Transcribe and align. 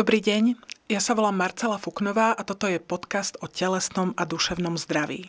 Dobrý 0.00 0.24
deň, 0.24 0.56
ja 0.88 0.96
sa 0.96 1.12
volám 1.12 1.36
Marcela 1.36 1.76
Fuknová 1.76 2.32
a 2.32 2.40
toto 2.40 2.64
je 2.64 2.80
podcast 2.80 3.36
o 3.44 3.46
telesnom 3.52 4.16
a 4.16 4.24
duševnom 4.24 4.80
zdraví. 4.80 5.28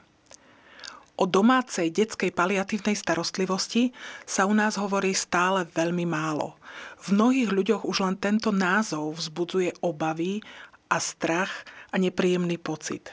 O 1.20 1.27
domácej 1.27 1.91
detskej 1.91 2.32
paliatívnej 2.32 2.95
starostlivosti 2.95 3.91
sa 4.23 4.48
u 4.48 4.55
nás 4.55 4.80
hovorí 4.80 5.12
stále 5.12 5.68
veľmi 5.76 6.07
málo. 6.07 6.55
V 7.04 7.12
mnohých 7.12 7.52
ľuďoch 7.52 7.84
už 7.84 7.99
len 7.99 8.16
tento 8.16 8.55
názov 8.55 9.20
vzbudzuje 9.20 9.76
obavy 9.84 10.39
a 10.88 11.03
strach 11.03 11.67
a 11.91 11.99
nepríjemný 11.99 12.55
pocit. 12.55 13.12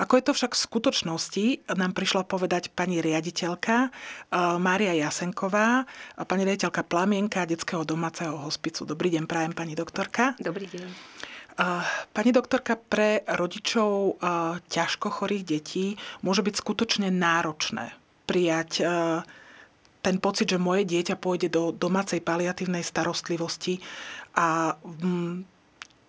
Ako 0.00 0.16
je 0.16 0.24
to 0.24 0.32
však 0.32 0.52
v 0.56 0.64
skutočnosti, 0.64 1.44
nám 1.76 1.92
prišla 1.92 2.24
povedať 2.24 2.72
pani 2.72 3.04
riaditeľka 3.04 3.88
eh, 3.88 3.90
Mária 4.56 4.96
Jasenková, 4.96 5.84
pani 6.24 6.48
riaditeľka 6.48 6.86
Plamienka 6.86 7.44
detského 7.44 7.84
domáceho 7.84 8.36
hospicu. 8.40 8.88
Dobrý 8.88 9.12
deň, 9.12 9.28
prajem 9.28 9.52
pani 9.52 9.76
doktorka. 9.76 10.32
Dobrý 10.40 10.64
deň. 10.68 10.88
Eh, 10.88 11.84
pani 12.16 12.30
doktorka, 12.32 12.80
pre 12.80 13.20
rodičov 13.28 14.16
eh, 14.16 14.60
ťažko 14.72 15.12
chorých 15.12 15.44
detí 15.44 16.00
môže 16.24 16.40
byť 16.40 16.54
skutočne 16.56 17.08
náročné 17.12 17.92
prijať 18.22 18.86
ten 20.02 20.16
pocit, 20.18 20.50
že 20.50 20.58
moje 20.58 20.82
dieťa 20.88 21.18
pôjde 21.18 21.52
do 21.52 21.74
domácej 21.74 22.22
paliatívnej 22.22 22.80
starostlivosti 22.80 23.82
a 24.32 24.78
mm, 24.78 25.51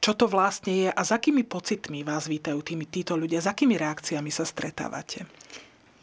čo 0.04 0.12
to 0.12 0.28
vlastne 0.28 0.74
je 0.76 0.90
a 0.92 1.02
s 1.02 1.16
akými 1.16 1.48
pocitmi 1.48 2.04
vás 2.04 2.28
vítajú 2.28 2.60
tými, 2.60 2.84
títo 2.84 3.16
ľudia, 3.16 3.40
s 3.40 3.48
akými 3.48 3.80
reakciami 3.80 4.28
sa 4.28 4.44
stretávate? 4.44 5.24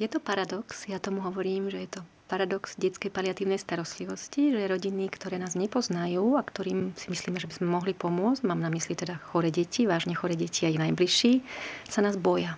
Je 0.01 0.09
to 0.09 0.17
paradox, 0.17 0.89
ja 0.89 0.97
tomu 0.97 1.21
hovorím, 1.21 1.69
že 1.69 1.85
je 1.85 1.91
to 1.93 2.03
paradox 2.25 2.81
detskej 2.81 3.13
paliatívnej 3.13 3.61
starostlivosti, 3.61 4.57
že 4.57 4.71
rodiny, 4.71 5.13
ktoré 5.13 5.37
nás 5.37 5.53
nepoznajú 5.53 6.41
a 6.41 6.43
ktorým 6.47 6.97
si 6.97 7.13
myslíme, 7.13 7.37
že 7.37 7.51
by 7.51 7.55
sme 7.61 7.69
mohli 7.69 7.93
pomôcť, 7.93 8.47
mám 8.49 8.65
na 8.65 8.73
mysli 8.73 8.97
teda 8.97 9.21
chore 9.21 9.53
deti, 9.53 9.85
vážne 9.85 10.17
chore 10.17 10.33
deti 10.33 10.65
a 10.65 10.73
ich 10.73 10.81
najbližší, 10.81 11.45
sa 11.91 12.01
nás 12.01 12.17
boja. 12.17 12.57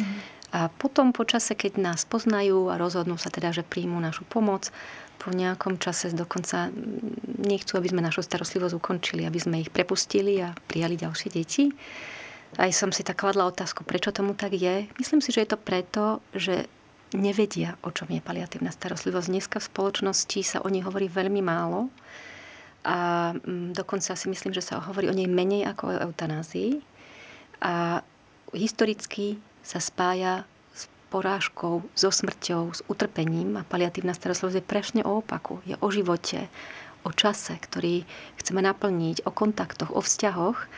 Mm. 0.00 0.18
A 0.50 0.60
potom 0.66 1.14
po 1.14 1.22
čase, 1.22 1.54
keď 1.54 1.78
nás 1.78 2.02
poznajú 2.02 2.74
a 2.74 2.80
rozhodnú 2.80 3.14
sa 3.14 3.30
teda, 3.30 3.54
že 3.54 3.62
príjmú 3.62 4.02
našu 4.02 4.26
pomoc, 4.26 4.74
po 5.20 5.28
nejakom 5.28 5.76
čase 5.76 6.16
dokonca 6.16 6.72
nechcú, 7.44 7.76
aby 7.76 7.92
sme 7.92 8.00
našu 8.00 8.24
starostlivosť 8.24 8.74
ukončili, 8.80 9.28
aby 9.28 9.36
sme 9.36 9.60
ich 9.60 9.68
prepustili 9.68 10.40
a 10.40 10.56
prijali 10.66 10.96
ďalšie 10.96 11.28
deti. 11.28 11.68
Aj 12.56 12.72
som 12.72 12.88
si 12.90 13.04
tak 13.04 13.20
kladla 13.20 13.46
otázku, 13.46 13.84
prečo 13.84 14.10
tomu 14.10 14.32
tak 14.32 14.56
je. 14.56 14.88
Myslím 14.96 15.20
si, 15.20 15.30
že 15.30 15.44
je 15.44 15.52
to 15.52 15.58
preto, 15.60 16.24
že 16.32 16.66
nevedia, 17.12 17.76
o 17.84 17.92
čom 17.92 18.08
je 18.10 18.24
paliatívna 18.24 18.72
starostlivosť. 18.72 19.28
Dneska 19.28 19.56
v 19.60 19.68
spoločnosti 19.70 20.40
sa 20.42 20.58
o 20.64 20.68
nej 20.72 20.82
hovorí 20.82 21.06
veľmi 21.06 21.44
málo 21.44 21.92
a 22.80 23.30
dokonca 23.76 24.16
si 24.16 24.26
myslím, 24.32 24.56
že 24.56 24.64
sa 24.64 24.80
hovorí 24.80 25.12
o 25.12 25.14
nej 25.14 25.28
menej 25.28 25.68
ako 25.68 25.82
o 25.92 25.98
eutanázii. 26.10 26.80
A 27.60 28.00
historicky 28.56 29.36
sa 29.60 29.78
spája 29.78 30.48
porážkou, 31.10 31.82
so 31.98 32.10
smrťou, 32.14 32.70
s 32.70 32.80
utrpením 32.86 33.58
a 33.58 33.66
paliatívna 33.66 34.14
starostlivosť 34.14 34.56
je 34.62 34.70
prešne 34.70 35.00
o 35.02 35.18
opaku. 35.18 35.58
Je 35.66 35.74
o 35.82 35.88
živote, 35.90 36.46
o 37.02 37.10
čase, 37.10 37.58
ktorý 37.58 38.06
chceme 38.38 38.62
naplniť, 38.62 39.26
o 39.26 39.34
kontaktoch, 39.34 39.90
o 39.90 39.98
vzťahoch. 39.98 40.70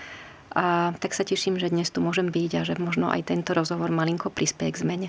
A 0.53 0.93
tak 1.01 1.13
sa 1.13 1.25
teším, 1.25 1.61
že 1.61 1.73
dnes 1.73 1.89
tu 1.93 2.01
môžem 2.01 2.29
byť 2.29 2.51
a 2.57 2.63
že 2.65 2.81
možno 2.81 3.09
aj 3.13 3.29
tento 3.29 3.53
rozhovor 3.53 3.93
malinko 3.93 4.33
prispieje 4.33 4.73
k 4.73 4.81
zmene. 4.85 5.09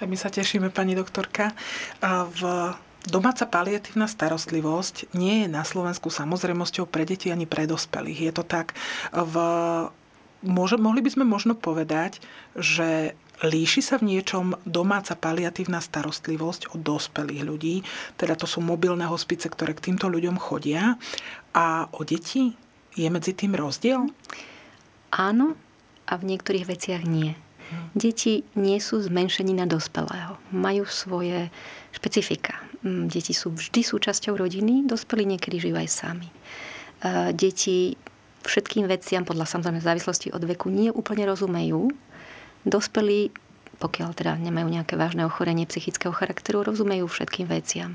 Aj 0.00 0.06
my 0.08 0.16
sa 0.16 0.28
tešíme, 0.28 0.68
pani 0.68 0.92
doktorka. 0.92 1.56
V 2.04 2.40
Domáca 3.08 3.46
paliatívna 3.48 4.04
starostlivosť 4.04 5.14
nie 5.16 5.44
je 5.44 5.48
na 5.48 5.62
Slovensku 5.62 6.10
samozrejmosťou 6.12 6.84
pre 6.84 7.08
deti 7.08 7.32
ani 7.32 7.48
pre 7.48 7.64
dospelých. 7.64 8.20
Je 8.20 8.32
to 8.34 8.44
tak. 8.44 8.76
V, 9.14 9.34
môže, 10.44 10.76
mohli 10.76 11.00
by 11.00 11.10
sme 11.16 11.24
možno 11.24 11.54
povedať, 11.56 12.18
že 12.58 13.16
Líši 13.38 13.80
sa 13.86 14.02
v 14.02 14.14
niečom 14.16 14.58
domáca 14.66 15.14
paliatívna 15.14 15.78
starostlivosť 15.78 16.74
od 16.74 16.80
dospelých 16.82 17.42
ľudí, 17.46 17.76
teda 18.18 18.34
to 18.34 18.50
sú 18.50 18.58
mobilné 18.58 19.06
hospice, 19.06 19.46
ktoré 19.46 19.78
k 19.78 19.90
týmto 19.90 20.10
ľuďom 20.10 20.34
chodia. 20.42 20.98
A 21.54 21.86
o 21.94 22.02
deti 22.02 22.58
je 22.98 23.06
medzi 23.06 23.38
tým 23.38 23.54
rozdiel? 23.54 24.10
Áno 25.14 25.54
a 26.08 26.12
v 26.18 26.26
niektorých 26.34 26.66
veciach 26.66 27.02
nie. 27.06 27.38
Deti 27.92 28.48
nie 28.56 28.80
sú 28.80 28.98
zmenšení 29.04 29.52
na 29.52 29.68
dospelého. 29.68 30.40
Majú 30.50 30.88
svoje 30.88 31.52
špecifika. 31.92 32.56
Mm, 32.80 33.12
deti 33.12 33.36
sú 33.36 33.52
vždy 33.52 33.84
súčasťou 33.84 34.34
rodiny, 34.34 34.88
dospelí 34.88 35.28
niekedy 35.28 35.60
žijú 35.60 35.76
aj 35.76 35.88
sami. 35.90 36.28
E, 36.28 36.34
deti 37.36 37.92
všetkým 38.46 38.88
veciam 38.88 39.26
podľa 39.28 39.44
samozrejme 39.44 39.84
závislosti 39.84 40.32
od 40.32 40.40
veku 40.48 40.72
nie 40.72 40.88
úplne 40.88 41.28
rozumejú, 41.28 41.92
Dospelí, 42.66 43.30
pokiaľ 43.78 44.10
teda 44.18 44.34
nemajú 44.38 44.66
nejaké 44.66 44.98
vážne 44.98 45.22
ochorenie 45.22 45.66
psychického 45.66 46.10
charakteru, 46.10 46.66
rozumejú 46.66 47.06
všetkým 47.06 47.46
veciam. 47.46 47.94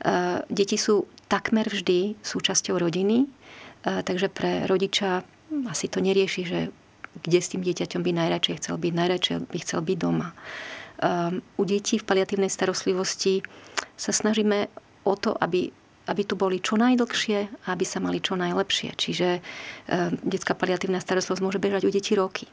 E, 0.00 0.40
deti 0.48 0.80
sú 0.80 1.04
takmer 1.28 1.68
vždy 1.68 2.16
súčasťou 2.24 2.80
rodiny, 2.80 3.24
e, 3.24 4.00
takže 4.00 4.32
pre 4.32 4.64
rodiča 4.64 5.22
asi 5.68 5.86
to 5.92 6.00
nerieši, 6.00 6.42
že 6.48 6.60
kde 7.20 7.38
s 7.42 7.50
tým 7.52 7.60
dieťaťom 7.60 8.00
by 8.00 8.10
najradšej 8.16 8.56
chcel 8.64 8.76
byť, 8.80 8.92
najradšej 8.96 9.36
by 9.50 9.58
chcel 9.60 9.80
byť 9.84 9.98
doma. 10.00 10.32
E, 10.32 10.34
u 11.60 11.62
detí 11.68 12.00
v 12.00 12.08
paliatívnej 12.08 12.48
starostlivosti 12.48 13.44
sa 14.00 14.12
snažíme 14.16 14.72
o 15.04 15.14
to, 15.16 15.36
aby 15.36 15.72
aby 16.10 16.26
tu 16.26 16.34
boli 16.34 16.58
čo 16.58 16.74
najdlhšie 16.74 17.70
a 17.70 17.78
aby 17.78 17.86
sa 17.86 18.02
mali 18.02 18.18
čo 18.18 18.34
najlepšie. 18.34 18.98
Čiže 18.98 19.28
detská 20.26 20.58
paliatívna 20.58 20.98
starostlivosť 20.98 21.38
môže 21.38 21.62
bežať 21.62 21.86
u 21.86 21.90
detí 21.94 22.18
roky. 22.18 22.50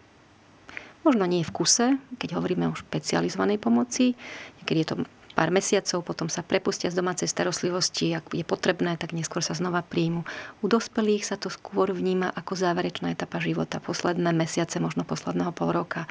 Možno 1.06 1.26
nie 1.30 1.46
v 1.46 1.54
kuse, 1.54 1.98
keď 2.18 2.40
hovoríme 2.40 2.70
o 2.70 2.78
špecializovanej 2.78 3.58
pomoci, 3.62 4.18
niekedy 4.62 4.80
je 4.84 4.90
to 4.94 4.96
pár 5.38 5.54
mesiacov, 5.54 6.02
potom 6.02 6.34
sa 6.34 6.42
prepustia 6.42 6.90
z 6.90 6.98
domácej 6.98 7.30
starostlivosti, 7.30 8.10
ak 8.18 8.34
je 8.34 8.42
potrebné, 8.42 8.98
tak 8.98 9.14
neskôr 9.14 9.46
sa 9.46 9.54
znova 9.54 9.86
príjmu. 9.86 10.26
U 10.62 10.66
dospelých 10.66 11.30
sa 11.30 11.38
to 11.38 11.54
skôr 11.54 11.94
vníma 11.94 12.34
ako 12.34 12.58
záverečná 12.58 13.14
etapa 13.14 13.38
života, 13.38 13.78
posledné 13.78 14.34
mesiace, 14.34 14.82
možno 14.82 15.06
posledného 15.06 15.54
pol 15.54 15.78
roka. 15.78 16.10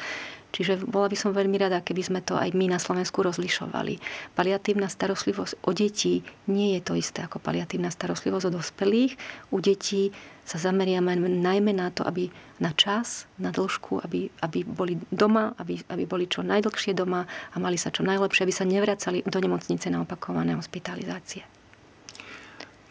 Čiže 0.57 0.89
bola 0.89 1.13
by 1.13 1.17
som 1.21 1.37
veľmi 1.37 1.61
rada, 1.61 1.85
keby 1.85 2.01
sme 2.01 2.21
to 2.25 2.33
aj 2.33 2.57
my 2.57 2.73
na 2.73 2.81
Slovensku 2.81 3.21
rozlišovali. 3.21 4.01
Paliatívna 4.33 4.89
starostlivosť 4.89 5.61
o 5.69 5.77
detí 5.77 6.25
nie 6.49 6.73
je 6.77 6.81
to 6.81 6.97
isté 6.97 7.21
ako 7.21 7.45
paliatívna 7.45 7.93
starostlivosť 7.93 8.49
o 8.49 8.55
dospelých. 8.57 9.21
U 9.53 9.61
detí 9.61 10.17
sa 10.49 10.57
zameriame 10.57 11.13
najmä 11.21 11.77
na 11.77 11.93
to, 11.93 12.09
aby 12.09 12.33
na 12.57 12.73
čas, 12.73 13.29
na 13.37 13.53
dĺžku, 13.53 14.01
aby, 14.01 14.33
aby 14.41 14.65
boli 14.65 14.97
doma, 15.13 15.53
aby, 15.61 15.77
aby 15.93 16.09
boli 16.09 16.25
čo 16.25 16.41
najdlhšie 16.41 16.97
doma 16.97 17.29
a 17.29 17.57
mali 17.61 17.77
sa 17.77 17.93
čo 17.93 18.01
najlepšie, 18.01 18.49
aby 18.49 18.55
sa 18.55 18.65
nevracali 18.65 19.29
do 19.29 19.37
nemocnice 19.37 19.93
na 19.93 20.01
opakované 20.01 20.57
hospitalizácie. 20.57 21.56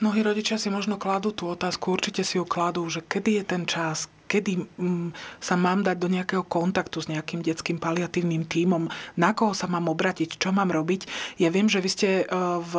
Mnohí 0.04 0.20
rodičia 0.28 0.60
si 0.60 0.68
možno 0.68 1.00
kladú 1.00 1.32
tú 1.32 1.48
otázku, 1.48 1.96
určite 1.96 2.28
si 2.28 2.36
ju 2.36 2.44
kladú, 2.44 2.84
že 2.92 3.00
kedy 3.00 3.40
je 3.40 3.44
ten 3.48 3.64
čas, 3.64 4.12
kedy 4.28 4.68
mm, 4.76 5.10
sa 5.40 5.56
mám 5.56 5.86
dať 5.86 5.96
do 5.96 6.12
nejakého 6.12 6.44
kontaktu 6.44 7.00
s 7.00 7.08
nejakým 7.08 7.40
detským 7.40 7.80
paliatívnym 7.80 8.44
tímom, 8.44 8.90
na 9.16 9.32
koho 9.32 9.56
sa 9.56 9.70
mám 9.72 9.88
obratiť, 9.88 10.36
čo 10.36 10.52
mám 10.52 10.74
robiť. 10.74 11.08
Ja 11.40 11.54
viem, 11.54 11.72
že 11.72 11.80
vy 11.80 11.90
ste 11.90 12.10
e, 12.22 12.24
v 12.60 12.74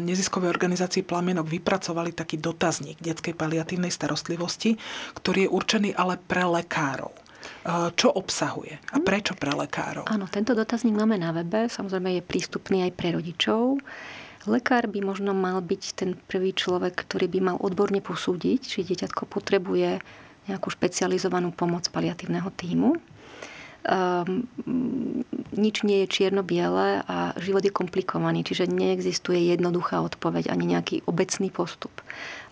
neziskovej 0.00 0.48
organizácii 0.48 1.04
Plamienok 1.04 1.50
vypracovali 1.50 2.16
taký 2.16 2.40
dotazník 2.40 3.02
detskej 3.02 3.36
paliatívnej 3.36 3.92
starostlivosti, 3.92 4.78
ktorý 5.18 5.44
je 5.46 5.52
určený 5.52 5.90
ale 5.98 6.16
pre 6.16 6.46
lekárov. 6.46 7.12
E, 7.12 7.20
čo 7.98 8.08
obsahuje 8.14 8.78
a 8.94 8.96
prečo 9.02 9.34
pre 9.36 9.52
lekárov? 9.52 10.06
Áno, 10.08 10.30
tento 10.30 10.54
dotazník 10.54 10.94
máme 10.94 11.18
na 11.18 11.34
webe, 11.34 11.66
samozrejme 11.66 12.16
je 12.16 12.22
prístupný 12.24 12.86
aj 12.86 12.92
pre 12.94 13.12
rodičov. 13.12 13.82
Lekár 14.46 14.90
by 14.90 15.00
možno 15.06 15.30
mal 15.34 15.62
byť 15.62 15.82
ten 15.94 16.10
prvý 16.26 16.50
človek, 16.50 17.06
ktorý 17.06 17.30
by 17.30 17.40
mal 17.52 17.56
odborne 17.62 18.02
posúdiť, 18.02 18.60
či 18.62 18.78
dieťatko 18.82 19.30
potrebuje 19.30 20.02
nejakú 20.50 20.68
špecializovanú 20.74 21.54
pomoc 21.54 21.86
paliatívneho 21.94 22.50
týmu. 22.50 22.98
Um, 23.82 24.46
nič 25.58 25.82
nie 25.82 26.06
je 26.06 26.12
čierno-biele 26.14 27.02
a 27.02 27.34
život 27.42 27.66
je 27.66 27.74
komplikovaný, 27.74 28.46
čiže 28.46 28.70
neexistuje 28.70 29.50
jednoduchá 29.50 29.98
odpoveď 30.02 30.54
ani 30.54 30.70
nejaký 30.70 31.02
obecný 31.06 31.50
postup. 31.50 31.90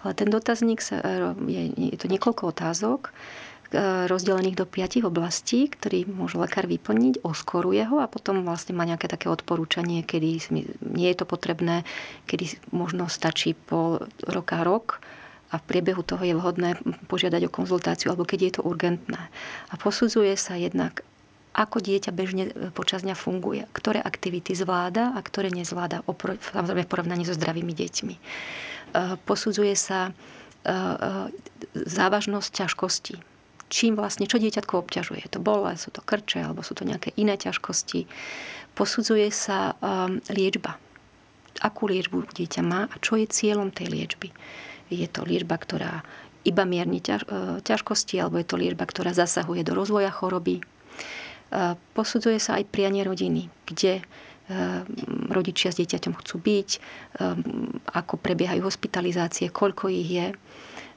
Ale 0.03 0.19
ten 0.19 0.27
dotazník 0.27 0.83
sa, 0.83 0.99
je, 1.47 1.71
je 1.71 1.99
to 1.99 2.11
niekoľko 2.11 2.51
otázok, 2.51 3.11
e, 3.11 3.40
rozdelených 4.11 4.59
do 4.59 4.67
piatich 4.67 5.07
oblastí, 5.07 5.71
ktorý 5.71 6.03
môže 6.11 6.35
lekár 6.35 6.67
vyplniť, 6.67 7.23
oskoruje 7.23 7.87
ho 7.87 8.03
a 8.03 8.11
potom 8.11 8.43
vlastne 8.43 8.75
má 8.75 8.83
nejaké 8.83 9.07
také 9.07 9.31
odporúčanie, 9.31 10.03
kedy 10.03 10.51
nie 10.83 11.09
je 11.15 11.17
to 11.23 11.27
potrebné, 11.27 11.87
kedy 12.27 12.59
možno 12.75 13.07
stačí 13.07 13.55
pol 13.55 14.03
roka, 14.27 14.67
rok 14.67 14.99
a 15.55 15.59
v 15.59 15.67
priebehu 15.67 16.03
toho 16.03 16.23
je 16.23 16.35
vhodné 16.35 16.83
požiadať 17.07 17.47
o 17.47 17.55
konzultáciu 17.55 18.11
alebo 18.11 18.27
keď 18.27 18.39
je 18.43 18.53
to 18.59 18.63
urgentné. 18.67 19.31
A 19.71 19.75
posudzuje 19.79 20.35
sa 20.35 20.59
jednak, 20.59 21.07
ako 21.55 21.79
dieťa 21.79 22.11
bežne 22.11 22.51
e, 22.51 22.75
počas 22.75 23.03
dňa 23.03 23.19
funguje, 23.19 23.67
ktoré 23.75 23.99
aktivity 24.03 24.55
zvláda 24.55 25.15
a 25.15 25.21
ktoré 25.23 25.51
nezvláda, 25.51 26.07
samozrejme 26.55 26.87
v 26.87 26.91
porovnaní 26.91 27.23
so 27.27 27.35
zdravými 27.35 27.75
deťmi. 27.75 28.15
E, 28.15 28.21
posudzuje 29.23 29.75
sa 29.79 30.11
závažnosť 31.73 32.51
ťažkosti. 32.53 33.30
Čím 33.71 33.95
vlastne, 33.95 34.27
čo 34.27 34.43
dieťatko 34.43 34.83
obťažuje. 34.83 35.25
Je 35.25 35.31
to 35.31 35.41
bole, 35.41 35.71
sú 35.79 35.95
to 35.95 36.03
krče, 36.03 36.43
alebo 36.43 36.67
sú 36.67 36.75
to 36.75 36.83
nejaké 36.83 37.15
iné 37.15 37.39
ťažkosti. 37.39 38.11
Posudzuje 38.75 39.31
sa 39.31 39.79
um, 39.79 40.19
liečba. 40.35 40.77
Akú 41.63 41.87
liečbu 41.87 42.35
dieťa 42.35 42.63
má 42.67 42.91
a 42.91 42.95
čo 42.99 43.15
je 43.15 43.31
cieľom 43.31 43.71
tej 43.71 43.95
liečby. 43.95 44.35
Je 44.91 45.07
to 45.07 45.23
liečba, 45.23 45.55
ktorá 45.55 46.03
iba 46.43 46.65
mierni 46.67 46.99
ťaž, 47.05 47.29
e, 47.29 47.61
ťažkosti, 47.63 48.17
alebo 48.17 48.41
je 48.41 48.49
to 48.49 48.57
liečba, 48.57 48.89
ktorá 48.89 49.13
zasahuje 49.13 49.61
do 49.61 49.77
rozvoja 49.77 50.09
choroby. 50.09 50.59
E, 50.59 50.63
posudzuje 51.95 52.41
sa 52.41 52.57
aj 52.57 52.71
prianie 52.73 53.05
rodiny, 53.05 53.53
kde 53.69 54.03
Ehm, 54.51 54.83
rodičia 55.31 55.71
s 55.71 55.79
dieťaťom 55.79 56.19
chcú 56.19 56.43
byť, 56.43 56.69
ako 57.95 58.19
prebiehajú 58.19 58.67
hospitalizácie, 58.67 59.47
koľko 59.47 59.87
ich 59.95 60.11
je. 60.11 60.27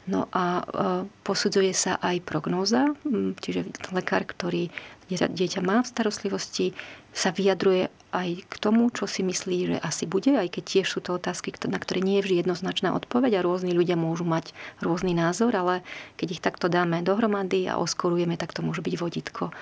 No 0.04 0.28
a 0.36 0.60
ehm, 0.60 1.08
posudzuje 1.24 1.72
sa 1.72 1.96
aj 2.04 2.28
prognóza, 2.28 2.92
čiže 3.40 3.72
lekár, 3.96 4.28
ktorý 4.28 4.68
dieťa 5.08 5.62
má 5.64 5.84
v 5.84 5.92
starostlivosti, 5.92 6.76
sa 7.14 7.30
vyjadruje 7.30 7.94
aj 8.10 8.30
k 8.50 8.56
tomu, 8.58 8.90
čo 8.90 9.06
si 9.06 9.22
myslí, 9.22 9.58
že 9.70 9.78
asi 9.78 10.10
bude, 10.10 10.34
aj 10.34 10.50
keď 10.50 10.64
tiež 10.66 10.88
sú 10.90 11.00
to 11.00 11.14
otázky, 11.14 11.54
na 11.70 11.78
ktoré 11.78 12.02
nie 12.02 12.18
je 12.20 12.26
vždy 12.26 12.36
jednoznačná 12.42 12.90
odpoveď 12.98 13.40
a 13.40 13.46
rôzni 13.46 13.78
ľudia 13.78 13.94
môžu 13.94 14.26
mať 14.26 14.50
rôzny 14.82 15.14
názor, 15.14 15.54
ale 15.54 15.86
keď 16.18 16.28
ich 16.34 16.42
takto 16.42 16.74
dáme 16.74 17.06
dohromady 17.06 17.70
a 17.70 17.78
oskorujeme, 17.78 18.34
tak 18.34 18.58
to 18.58 18.66
môže 18.66 18.82
byť 18.82 18.96
vodítko. 18.98 19.54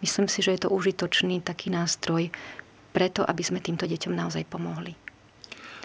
Myslím 0.00 0.32
si, 0.32 0.40
že 0.40 0.56
je 0.56 0.64
to 0.64 0.72
užitočný 0.72 1.44
taký 1.44 1.68
nástroj 1.68 2.32
preto, 2.96 3.20
aby 3.20 3.42
sme 3.44 3.60
týmto 3.60 3.84
deťom 3.84 4.12
naozaj 4.16 4.48
pomohli. 4.48 5.03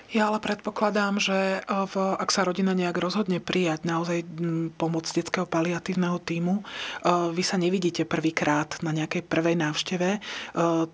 Ja 0.09 0.33
ale 0.33 0.41
predpokladám, 0.41 1.21
že 1.21 1.37
e, 1.37 1.59
v, 1.61 1.93
ak 2.17 2.33
sa 2.33 2.41
rodina 2.41 2.73
nejak 2.73 2.97
rozhodne 2.97 3.37
prijať 3.37 3.85
naozaj 3.85 4.25
pomoc 4.73 5.05
detského 5.05 5.45
paliatívneho 5.45 6.17
týmu, 6.17 6.59
e, 6.59 6.63
vy 7.29 7.43
sa 7.45 7.61
nevidíte 7.61 8.09
prvýkrát 8.09 8.81
na 8.81 8.89
nejakej 8.89 9.21
prvej 9.29 9.53
návšteve. 9.61 10.09
E, 10.17 10.19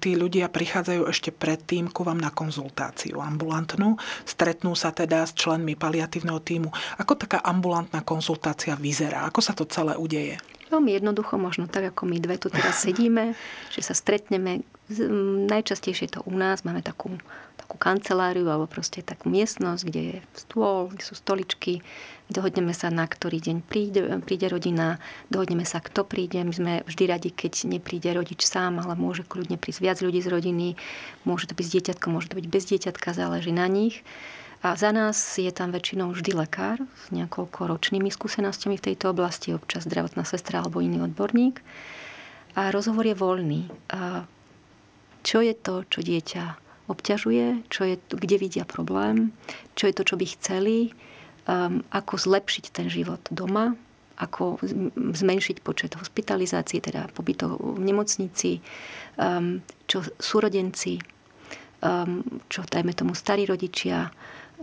tí 0.03 0.19
ľudia 0.19 0.51
prichádzajú 0.51 1.07
ešte 1.07 1.31
predtým 1.31 1.95
ku 1.95 2.03
vám 2.03 2.19
na 2.19 2.27
konzultáciu 2.27 3.23
ambulantnú, 3.23 3.95
stretnú 4.27 4.75
sa 4.75 4.91
teda 4.91 5.23
s 5.23 5.31
členmi 5.31 5.79
paliatívneho 5.79 6.43
týmu. 6.43 6.67
Ako 6.99 7.15
taká 7.15 7.39
ambulantná 7.39 8.03
konzultácia 8.03 8.75
vyzerá? 8.75 9.31
Ako 9.31 9.39
sa 9.39 9.55
to 9.55 9.63
celé 9.63 9.95
udeje? 9.95 10.43
Veľmi 10.67 10.91
jednoducho, 10.91 11.39
možno 11.39 11.71
tak, 11.71 11.95
ako 11.95 12.03
my 12.03 12.19
dve 12.19 12.35
tu 12.35 12.51
teraz 12.51 12.81
sedíme, 12.85 13.31
že 13.71 13.79
sa 13.79 13.95
stretneme 13.95 14.67
Najčastejšie 15.49 16.13
to 16.13 16.21
u 16.29 16.37
nás, 16.37 16.61
máme 16.61 16.85
takú, 16.85 17.17
takú 17.65 17.81
kanceláriu 17.81 18.45
alebo 18.45 18.69
proste 18.69 19.01
takú 19.01 19.33
miestnosť, 19.33 19.81
kde 19.89 20.01
je 20.05 20.17
stôl, 20.37 20.93
kde 20.93 21.01
sú 21.01 21.17
stoličky, 21.17 21.81
dohodneme 22.29 22.77
sa, 22.77 22.93
na 22.93 23.09
ktorý 23.09 23.41
deň 23.41 23.57
príde, 23.65 24.05
príde 24.21 24.45
rodina, 24.45 25.01
dohodneme 25.33 25.65
sa, 25.65 25.81
kto 25.81 26.05
príde. 26.05 26.45
My 26.45 26.53
sme 26.53 26.73
vždy 26.85 27.03
radi, 27.09 27.29
keď 27.33 27.65
nepríde 27.65 28.13
rodič 28.13 28.45
sám, 28.45 28.77
ale 28.77 28.93
môže 28.93 29.25
kľudne 29.25 29.57
prísť 29.57 29.81
viac 29.81 29.97
ľudí 29.97 30.21
z 30.21 30.29
rodiny. 30.29 30.67
Môže 31.25 31.49
to 31.49 31.57
byť 31.57 31.65
s 31.65 31.73
dieťatkom, 31.73 32.13
môže 32.13 32.29
to 32.29 32.37
byť 32.37 32.45
bez 32.45 32.69
dieťatka, 32.69 33.17
záleží 33.17 33.49
na 33.49 33.65
nich. 33.65 34.05
A 34.61 34.77
za 34.77 34.93
nás 34.93 35.17
je 35.37 35.49
tam 35.49 35.73
väčšinou 35.73 36.13
vždy 36.13 36.37
lekár 36.37 36.77
s 36.81 37.09
niekoľko 37.09 37.65
ročnými 37.65 38.13
skúsenostiami 38.13 38.77
v 38.77 38.85
tejto 38.93 39.09
oblasti, 39.09 39.57
občas 39.57 39.89
zdravotná 39.89 40.21
sestra 40.21 40.61
alebo 40.61 40.85
iný 40.85 41.01
odborník. 41.05 41.65
A 42.53 42.69
rozhovor 42.69 43.09
je 43.09 43.17
voľný. 43.17 43.61
A 43.89 44.25
čo 45.25 45.41
je 45.41 45.57
to, 45.57 45.81
čo 45.89 46.05
dieťa 46.05 46.64
obťažuje, 46.87 47.67
čo 47.69 47.87
je, 47.87 47.95
kde 47.97 48.37
vidia 48.37 48.65
problém, 48.67 49.33
čo 49.73 49.89
je 49.89 49.93
to, 49.95 50.03
čo 50.03 50.15
by 50.17 50.25
chceli, 50.37 50.77
um, 51.49 51.81
ako 51.89 52.13
zlepšiť 52.17 52.65
ten 52.73 52.87
život 52.89 53.21
doma, 53.33 53.73
ako 54.15 54.63
zmenšiť 55.11 55.59
počet 55.59 55.99
hospitalizácií, 55.99 56.79
teda 56.79 57.11
pobytov 57.11 57.59
v 57.59 57.81
nemocnici, 57.83 58.63
um, 59.19 59.59
čo 59.89 60.05
súrodenci, 60.21 61.03
um, 61.83 62.23
čo 62.47 62.63
dajme 62.63 62.95
tomu 62.95 63.11
starí 63.11 63.43
rodičia, 63.43 64.07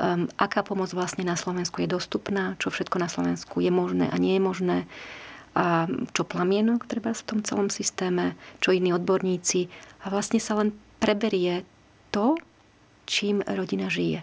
um, 0.00 0.24
aká 0.40 0.64
pomoc 0.64 0.88
vlastne 0.96 1.26
na 1.26 1.36
Slovensku 1.36 1.84
je 1.84 1.90
dostupná, 1.90 2.56
čo 2.56 2.72
všetko 2.72 2.96
na 2.96 3.12
Slovensku 3.12 3.60
je 3.60 3.68
možné 3.68 4.08
a 4.08 4.16
nie 4.16 4.40
je 4.40 4.42
možné 4.42 4.78
a 5.52 5.84
čo 6.16 6.24
plamienok 6.24 6.88
treba 6.88 7.12
v 7.12 7.26
tom 7.28 7.44
celom 7.44 7.68
systéme, 7.68 8.40
čo 8.64 8.72
iní 8.72 8.88
odborníci. 8.96 9.68
A 10.00 10.08
vlastne 10.08 10.40
sa 10.40 10.56
len 10.56 10.72
preberie 10.96 11.68
to, 12.12 12.36
čím 13.08 13.40
rodina 13.42 13.88
žije. 13.88 14.22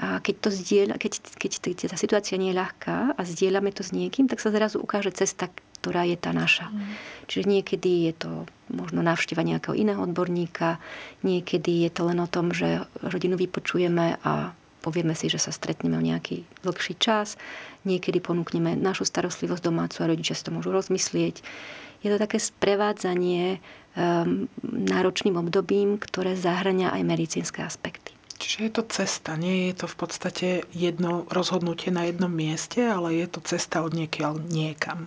A 0.00 0.18
keď, 0.24 0.34
to 0.40 0.48
zdieľa, 0.48 0.94
keď, 0.96 1.12
keď 1.36 1.50
tá 1.92 1.96
situácia 2.00 2.40
nie 2.40 2.52
je 2.52 2.60
ľahká 2.60 3.12
a 3.12 3.20
zdieľame 3.22 3.74
to 3.76 3.84
s 3.84 3.92
niekým, 3.92 4.24
tak 4.24 4.40
sa 4.40 4.48
zrazu 4.48 4.80
ukáže 4.80 5.12
cesta, 5.12 5.52
ktorá 5.82 6.08
je 6.08 6.16
tá 6.16 6.32
naša. 6.32 6.72
Mm. 6.72 6.94
Čiže 7.28 7.44
niekedy 7.44 7.90
je 8.08 8.14
to 8.16 8.30
možno 8.72 9.04
návšteva 9.04 9.44
nejakého 9.44 9.76
iného 9.76 10.00
odborníka, 10.00 10.80
niekedy 11.26 11.84
je 11.84 11.90
to 11.92 12.08
len 12.08 12.22
o 12.24 12.30
tom, 12.30 12.56
že 12.56 12.88
rodinu 13.04 13.36
vypočujeme 13.36 14.16
a 14.24 14.56
povieme 14.80 15.12
si, 15.12 15.28
že 15.28 15.38
sa 15.38 15.52
stretneme 15.52 15.94
o 15.98 16.02
nejaký 16.02 16.42
dlhší 16.64 16.96
čas, 16.96 17.36
niekedy 17.84 18.18
ponúkneme 18.18 18.74
našu 18.74 19.06
starostlivosť 19.06 19.62
domácu 19.62 19.96
a 20.02 20.10
rodičia 20.10 20.34
si 20.34 20.42
to 20.42 20.54
môžu 20.54 20.74
rozmyslieť. 20.74 21.44
Je 22.02 22.08
to 22.10 22.18
také 22.18 22.42
sprevádzanie 22.42 23.62
náročným 24.62 25.36
obdobím, 25.36 26.00
ktoré 26.00 26.32
zahrania 26.32 26.92
aj 26.96 27.02
medicínske 27.04 27.60
aspekty. 27.60 28.16
Čiže 28.40 28.58
je 28.66 28.72
to 28.74 28.82
cesta, 28.90 29.38
nie 29.38 29.70
je 29.70 29.84
to 29.84 29.86
v 29.86 29.96
podstate 29.96 30.48
jedno 30.74 31.28
rozhodnutie 31.30 31.94
na 31.94 32.10
jednom 32.10 32.32
mieste, 32.32 32.82
ale 32.82 33.14
je 33.14 33.28
to 33.30 33.38
cesta 33.44 33.84
od 33.86 33.94
niekiaľ 33.94 34.40
niekam. 34.50 35.06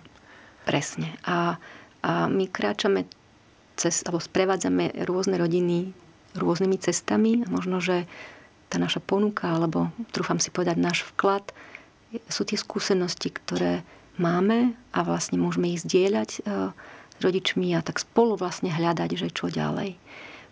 Presne. 0.64 1.20
A, 1.28 1.60
a 2.00 2.12
my 2.32 2.48
kráčame 2.48 3.10
cez, 3.76 4.08
alebo 4.08 4.24
sprevádzame 4.24 5.04
rôzne 5.04 5.36
rodiny 5.36 5.92
rôznymi 6.36 6.78
cestami. 6.80 7.44
A 7.44 7.48
možno, 7.48 7.80
že 7.80 8.06
tá 8.68 8.78
naša 8.78 9.00
ponuka, 9.00 9.56
alebo 9.56 9.90
trúfam 10.12 10.38
si 10.38 10.52
povedať 10.52 10.76
náš 10.78 11.08
vklad, 11.16 11.56
sú 12.28 12.48
tie 12.48 12.60
skúsenosti, 12.60 13.32
ktoré 13.32 13.84
máme 14.16 14.76
a 14.96 15.04
vlastne 15.04 15.36
môžeme 15.36 15.76
ich 15.76 15.84
zdieľať 15.84 16.30
e, 16.32 16.72
s 17.05 17.05
rodičmi 17.22 17.76
a 17.76 17.84
tak 17.86 18.02
spolu 18.02 18.36
vlastne 18.36 18.72
hľadať, 18.72 19.10
že 19.16 19.30
čo 19.32 19.48
ďalej. 19.48 19.96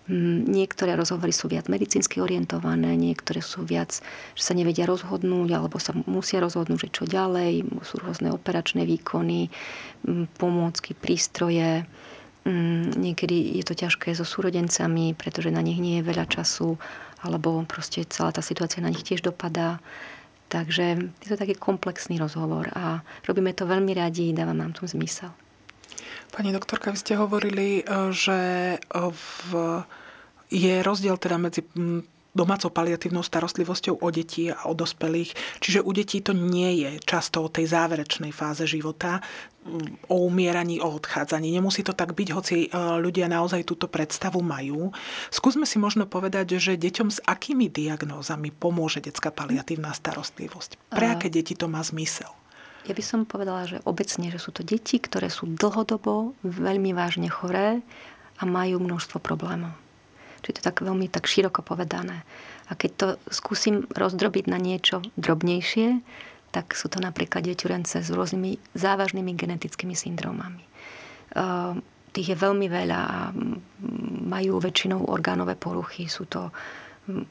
Mm, 0.03 0.51
niektoré 0.51 0.99
rozhovory 0.99 1.31
sú 1.31 1.47
viac 1.47 1.71
medicínsky 1.71 2.19
orientované, 2.19 2.99
niektoré 2.99 3.39
sú 3.39 3.63
viac, 3.63 4.03
že 4.35 4.43
sa 4.43 4.51
nevedia 4.51 4.83
rozhodnúť 4.83 5.49
alebo 5.55 5.79
sa 5.79 5.95
musia 5.95 6.43
rozhodnúť, 6.43 6.87
že 6.87 6.89
čo 6.91 7.03
ďalej. 7.07 7.63
Sú 7.87 8.03
rôzne 8.03 8.35
operačné 8.35 8.83
výkony, 8.83 9.47
mm, 10.03 10.35
pomôcky, 10.35 10.91
prístroje. 10.91 11.87
Mm, 12.43 12.99
niekedy 12.99 13.55
je 13.59 13.63
to 13.63 13.79
ťažké 13.79 14.11
so 14.11 14.27
súrodencami, 14.27 15.15
pretože 15.15 15.55
na 15.55 15.63
nich 15.63 15.79
nie 15.79 16.03
je 16.03 16.07
veľa 16.11 16.27
času 16.27 16.75
alebo 17.23 17.63
proste 17.63 18.03
celá 18.03 18.35
tá 18.35 18.43
situácia 18.43 18.83
na 18.83 18.91
nich 18.91 19.07
tiež 19.07 19.23
dopadá. 19.23 19.79
Takže 20.51 20.99
je 21.23 21.29
to 21.31 21.39
taký 21.39 21.55
komplexný 21.55 22.19
rozhovor 22.19 22.67
a 22.75 22.99
robíme 23.23 23.55
to 23.55 23.63
veľmi 23.63 23.95
radi, 23.95 24.35
dáva 24.35 24.51
nám 24.51 24.75
tu 24.75 24.83
zmysel. 24.83 25.31
Pani 26.33 26.49
doktorka, 26.49 26.89
vy 26.89 26.97
ste 26.97 27.13
hovorili, 27.19 27.81
e, 27.81 27.83
že 28.09 28.39
e, 28.75 28.77
v, 29.13 29.49
je 30.49 30.75
rozdiel 30.81 31.17
teda 31.17 31.37
medzi 31.37 31.61
domácou 32.33 32.73
paliatívnou 32.73 33.21
starostlivosťou 33.21 34.01
o 34.01 34.09
deti 34.09 34.49
a 34.49 34.65
o 34.65 34.73
dospelých. 34.73 35.61
Čiže 35.61 35.85
u 35.85 35.91
detí 35.93 36.19
to 36.19 36.33
nie 36.33 36.81
je 36.81 36.91
často 37.05 37.45
o 37.45 37.53
tej 37.53 37.69
záverečnej 37.69 38.33
fáze 38.33 38.65
života, 38.65 39.21
o 40.11 40.27
umieraní, 40.27 40.81
o 40.83 40.91
odchádzaní. 40.91 41.53
Nemusí 41.53 41.85
to 41.85 41.95
tak 41.95 42.11
byť, 42.11 42.29
hoci 42.35 42.67
e, 42.67 42.69
ľudia 42.99 43.31
naozaj 43.31 43.63
túto 43.63 43.87
predstavu 43.87 44.43
majú. 44.43 44.91
Skúsme 45.31 45.63
si 45.63 45.79
možno 45.79 46.09
povedať, 46.09 46.59
že 46.59 46.75
deťom 46.75 47.07
s 47.13 47.23
akými 47.23 47.71
diagnózami 47.71 48.51
pomôže 48.51 48.99
detská 48.99 49.31
paliatívna 49.31 49.95
starostlivosť. 49.95 50.91
Pre 50.91 51.07
aké 51.07 51.31
deti 51.31 51.55
to 51.55 51.71
má 51.71 51.79
zmysel? 51.79 52.42
Ja 52.83 52.91
by 52.91 53.03
som 53.03 53.23
povedala, 53.23 53.63
že 53.63 53.79
obecne, 53.87 54.27
že 54.27 54.39
sú 54.39 54.51
to 54.51 54.59
deti, 54.59 54.99
ktoré 54.99 55.31
sú 55.31 55.47
dlhodobo 55.47 56.35
veľmi 56.43 56.91
vážne 56.91 57.31
choré 57.31 57.79
a 58.39 58.43
majú 58.43 58.83
množstvo 58.83 59.23
problémov. 59.23 59.71
Čiže 60.43 60.53
to 60.53 60.59
je 60.59 60.67
tak 60.67 60.83
veľmi 60.83 61.07
tak 61.07 61.23
široko 61.23 61.63
povedané. 61.63 62.27
A 62.67 62.75
keď 62.75 62.91
to 62.95 63.07
skúsim 63.31 63.87
rozdrobiť 63.95 64.51
na 64.51 64.59
niečo 64.59 64.99
drobnejšie, 65.15 66.03
tak 66.51 66.75
sú 66.75 66.91
to 66.91 66.99
napríklad 66.99 67.47
deťurence 67.47 68.03
s 68.03 68.09
rôznymi 68.11 68.75
závažnými 68.75 69.31
genetickými 69.31 69.95
syndrómami. 69.95 70.61
Ehm, 71.33 71.81
tých 72.13 72.35
je 72.35 72.37
veľmi 72.37 72.67
veľa 72.69 72.99
a 72.99 73.19
majú 74.29 74.61
väčšinou 74.61 75.09
orgánové 75.09 75.57
poruchy. 75.57 76.05
Sú 76.05 76.29
to 76.29 76.53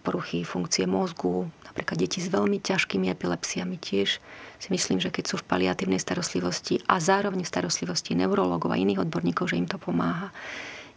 poruchy 0.04 0.44
funkcie 0.44 0.84
mozgu, 0.84 1.48
napríklad 1.64 1.96
deti 1.96 2.20
s 2.20 2.28
veľmi 2.28 2.60
ťažkými 2.60 3.08
epilepsiami 3.08 3.80
tiež 3.80 4.20
si 4.60 4.68
myslím, 4.68 5.00
že 5.00 5.08
keď 5.08 5.24
sú 5.32 5.36
v 5.40 5.48
paliatívnej 5.48 5.96
starostlivosti 5.96 6.84
a 6.86 7.00
zároveň 7.00 7.42
v 7.42 7.52
starostlivosti 7.52 8.12
neurologov 8.12 8.70
a 8.70 8.78
iných 8.78 9.08
odborníkov, 9.08 9.50
že 9.50 9.58
im 9.58 9.66
to 9.66 9.80
pomáha. 9.80 10.30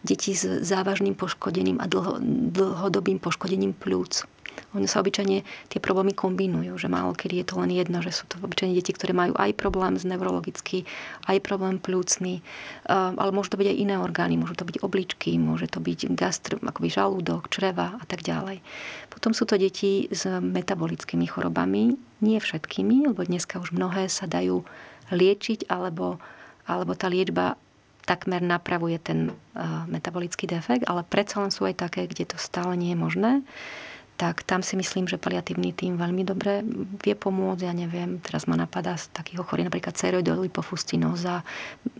Deti 0.04 0.36
s 0.36 0.44
závažným 0.44 1.16
poškodením 1.16 1.80
a 1.80 1.88
dlho, 1.88 2.20
dlhodobým 2.52 3.18
poškodením 3.18 3.72
plúc. 3.72 4.28
Oni 4.76 4.84
sa 4.84 5.00
obyčajne 5.00 5.40
tie 5.42 5.80
problémy 5.80 6.12
kombinujú, 6.12 6.76
že 6.76 6.92
málo 6.92 7.16
kedy 7.16 7.40
je 7.40 7.46
to 7.48 7.56
len 7.56 7.72
jedno, 7.72 8.04
že 8.04 8.12
sú 8.12 8.28
to 8.28 8.36
obyčajne 8.44 8.76
deti, 8.76 8.92
ktoré 8.92 9.16
majú 9.16 9.32
aj 9.34 9.56
problém 9.56 9.96
z 9.96 10.04
neurologický, 10.04 10.84
aj 11.24 11.40
problém 11.40 11.80
plúcný, 11.80 12.44
ale 12.86 13.30
môžu 13.32 13.56
to 13.56 13.60
byť 13.64 13.72
aj 13.72 13.80
iné 13.80 13.96
orgány, 13.96 14.36
môžu 14.36 14.52
to 14.52 14.68
byť 14.68 14.84
obličky, 14.84 15.40
môže 15.40 15.72
to 15.72 15.80
byť 15.80 16.12
gastr, 16.12 16.60
akoby 16.60 16.92
žalúdok, 16.92 17.48
čreva 17.48 17.96
a 17.96 18.04
tak 18.04 18.20
ďalej. 18.20 18.60
Potom 19.08 19.32
sú 19.32 19.48
to 19.48 19.56
deti 19.56 20.12
s 20.12 20.28
metabolickými 20.28 21.24
chorobami, 21.24 21.96
nie 22.20 22.38
všetkými, 22.38 23.10
lebo 23.10 23.24
dneska 23.24 23.56
už 23.56 23.72
mnohé 23.72 24.12
sa 24.12 24.28
dajú 24.28 24.60
liečiť, 25.08 25.72
alebo, 25.72 26.20
alebo 26.68 26.92
tá 26.92 27.08
liečba 27.08 27.56
takmer 28.06 28.38
napravuje 28.38 29.02
ten 29.02 29.34
uh, 29.34 29.82
metabolický 29.90 30.46
defekt, 30.46 30.86
ale 30.86 31.02
predsa 31.02 31.42
len 31.42 31.50
sú 31.50 31.66
aj 31.66 31.82
také, 31.82 32.06
kde 32.06 32.22
to 32.22 32.38
stále 32.38 32.78
nie 32.78 32.94
je 32.94 32.98
možné 33.02 33.32
tak 34.16 34.48
tam 34.48 34.64
si 34.64 34.80
myslím, 34.80 35.04
že 35.04 35.20
paliatívny 35.20 35.76
tým 35.76 36.00
veľmi 36.00 36.24
dobre 36.24 36.64
vie 37.04 37.12
pomôcť. 37.12 37.68
Ja 37.68 37.76
neviem, 37.76 38.16
teraz 38.24 38.48
ma 38.48 38.56
napadá 38.56 38.96
z 38.96 39.12
takých 39.12 39.44
ochorí, 39.44 39.60
napríklad 39.60 39.92
ceroidolipofuscinóza, 39.92 41.44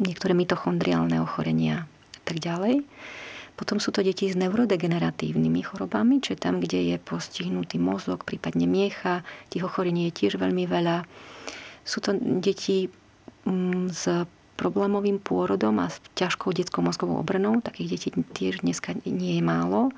niektoré 0.00 0.32
mitochondriálne 0.32 1.20
ochorenia 1.20 1.84
a 1.84 2.20
tak 2.24 2.40
ďalej. 2.40 2.88
Potom 3.56 3.80
sú 3.80 3.92
to 3.92 4.04
deti 4.04 4.28
s 4.28 4.36
neurodegeneratívnymi 4.36 5.60
chorobami, 5.64 6.20
čiže 6.20 6.44
tam, 6.44 6.60
kde 6.60 6.92
je 6.92 6.96
postihnutý 7.00 7.80
mozog, 7.80 8.24
prípadne 8.24 8.68
miecha. 8.68 9.24
Tých 9.48 9.64
ochorení 9.64 10.08
je 10.08 10.16
tiež 10.24 10.40
veľmi 10.40 10.68
veľa. 10.68 11.04
Sú 11.84 12.04
to 12.04 12.16
deti 12.16 12.88
mm, 13.48 13.92
s 13.92 14.28
problémovým 14.56 15.20
pôrodom 15.20 15.80
a 15.84 15.92
s 15.92 16.00
ťažkou 16.16 16.52
detskou 16.52 16.80
mozgovou 16.80 17.20
obrnou. 17.20 17.60
Takých 17.60 17.88
detí 17.92 18.08
tiež 18.12 18.64
dneska 18.64 18.96
nie 19.04 19.40
je 19.40 19.44
málo 19.44 19.92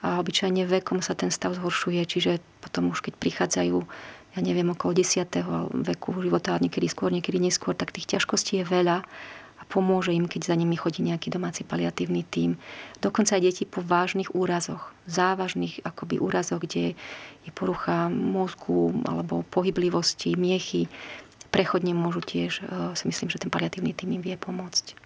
a 0.00 0.20
obyčajne 0.20 0.64
vekom 0.64 1.04
sa 1.04 1.12
ten 1.12 1.28
stav 1.28 1.52
zhoršuje, 1.56 2.00
čiže 2.08 2.40
potom 2.64 2.92
už 2.92 3.04
keď 3.04 3.14
prichádzajú 3.20 3.78
ja 4.30 4.40
neviem, 4.46 4.70
okolo 4.70 4.94
10. 4.94 5.26
veku 5.90 6.14
života, 6.22 6.54
niekedy 6.54 6.86
skôr, 6.86 7.10
niekedy 7.10 7.42
neskôr, 7.42 7.74
tak 7.74 7.90
tých 7.90 8.14
ťažkostí 8.14 8.62
je 8.62 8.64
veľa 8.66 9.02
a 9.58 9.62
pomôže 9.66 10.14
im, 10.14 10.30
keď 10.30 10.54
za 10.54 10.54
nimi 10.54 10.78
chodí 10.78 11.02
nejaký 11.02 11.34
domáci 11.34 11.66
paliatívny 11.66 12.22
tím. 12.30 12.54
Dokonca 13.02 13.34
aj 13.34 13.42
deti 13.42 13.64
po 13.66 13.82
vážnych 13.82 14.30
úrazoch, 14.30 14.94
závažných 15.10 15.82
akoby 15.82 16.22
úrazoch, 16.22 16.62
kde 16.62 16.94
je 17.42 17.50
porucha 17.50 18.06
mozgu 18.06 18.94
alebo 19.02 19.42
pohyblivosti, 19.50 20.38
miechy, 20.38 20.86
prechodne 21.50 21.90
môžu 21.90 22.22
tiež, 22.22 22.62
eh, 22.62 22.94
si 22.94 23.04
myslím, 23.10 23.34
že 23.34 23.42
ten 23.42 23.50
paliatívny 23.50 23.98
tým 23.98 24.14
im 24.14 24.22
vie 24.22 24.38
pomôcť. 24.38 24.99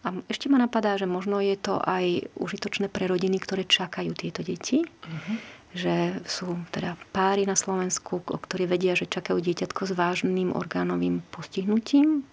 A 0.00 0.16
ešte 0.32 0.48
ma 0.48 0.56
napadá, 0.56 0.96
že 0.96 1.04
možno 1.04 1.44
je 1.44 1.56
to 1.60 1.76
aj 1.76 2.32
užitočné 2.40 2.88
pre 2.88 3.04
rodiny, 3.04 3.36
ktoré 3.36 3.68
čakajú 3.68 4.16
tieto 4.16 4.40
deti. 4.40 4.80
Uh-huh. 4.80 5.36
Že 5.76 6.24
sú 6.24 6.56
teda 6.72 6.96
páry 7.12 7.44
na 7.44 7.54
Slovensku, 7.54 8.24
ktorí 8.24 8.64
vedia, 8.64 8.96
že 8.96 9.06
čakajú 9.06 9.38
dieťatko 9.38 9.86
s 9.86 9.92
vážnym 9.92 10.56
orgánovým 10.56 11.22
postihnutím. 11.30 12.24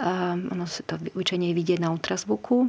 Um, 0.00 0.48
ono 0.52 0.64
sa 0.68 0.84
to 0.84 1.00
je 1.00 1.52
vidieť 1.56 1.80
na 1.80 1.90
ultrazvuku. 1.90 2.68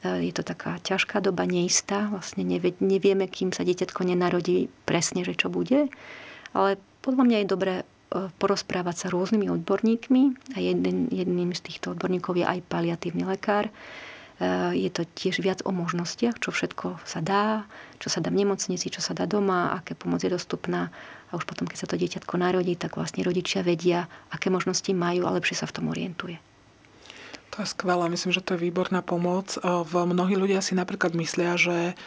Je 0.00 0.32
to 0.32 0.40
taká 0.40 0.80
ťažká 0.80 1.20
doba, 1.20 1.44
neistá. 1.44 2.08
Vlastne 2.08 2.40
nevie, 2.40 2.72
nevieme, 2.80 3.28
kým 3.28 3.52
sa 3.52 3.68
dieťatko 3.68 4.08
nenarodí 4.08 4.72
presne, 4.88 5.28
že 5.28 5.36
čo 5.36 5.52
bude. 5.52 5.92
Ale 6.56 6.80
podľa 7.04 7.24
mňa 7.28 7.36
je 7.44 7.52
dobré 7.52 7.74
porozprávať 8.10 9.06
sa 9.06 9.12
rôznymi 9.14 9.46
odborníkmi 9.54 10.22
a 10.54 10.58
jeden, 10.58 11.06
jedným 11.14 11.54
z 11.54 11.62
týchto 11.70 11.94
odborníkov 11.94 12.42
je 12.42 12.46
aj 12.46 12.66
paliatívny 12.66 13.22
lekár. 13.22 13.70
E, 13.70 13.72
je 14.74 14.90
to 14.90 15.06
tiež 15.06 15.38
viac 15.38 15.62
o 15.62 15.70
možnostiach, 15.70 16.42
čo 16.42 16.50
všetko 16.50 17.06
sa 17.06 17.22
dá, 17.22 17.70
čo 18.02 18.10
sa 18.10 18.18
dá 18.18 18.34
v 18.34 18.42
nemocnici, 18.42 18.90
čo 18.90 18.98
sa 18.98 19.14
dá 19.14 19.30
doma, 19.30 19.70
aké 19.78 19.94
pomoc 19.94 20.26
je 20.26 20.34
dostupná. 20.34 20.90
A 21.30 21.38
už 21.38 21.46
potom, 21.46 21.70
keď 21.70 21.86
sa 21.86 21.88
to 21.88 21.94
dieťatko 21.94 22.34
narodí, 22.34 22.74
tak 22.74 22.98
vlastne 22.98 23.22
rodičia 23.22 23.62
vedia, 23.62 24.10
aké 24.34 24.50
možnosti 24.50 24.90
majú 24.90 25.30
a 25.30 25.34
lepšie 25.38 25.62
sa 25.62 25.70
v 25.70 25.74
tom 25.78 25.86
orientuje. 25.86 26.42
To 27.50 27.66
je 27.66 27.66
skvelé, 27.66 28.06
myslím, 28.06 28.30
že 28.30 28.46
to 28.46 28.54
je 28.54 28.62
výborná 28.62 29.02
pomoc. 29.02 29.58
V 29.62 29.92
mnohí 30.06 30.38
ľudia 30.38 30.62
si 30.62 30.78
napríklad 30.78 31.18
myslia, 31.18 31.58
že 31.58 31.98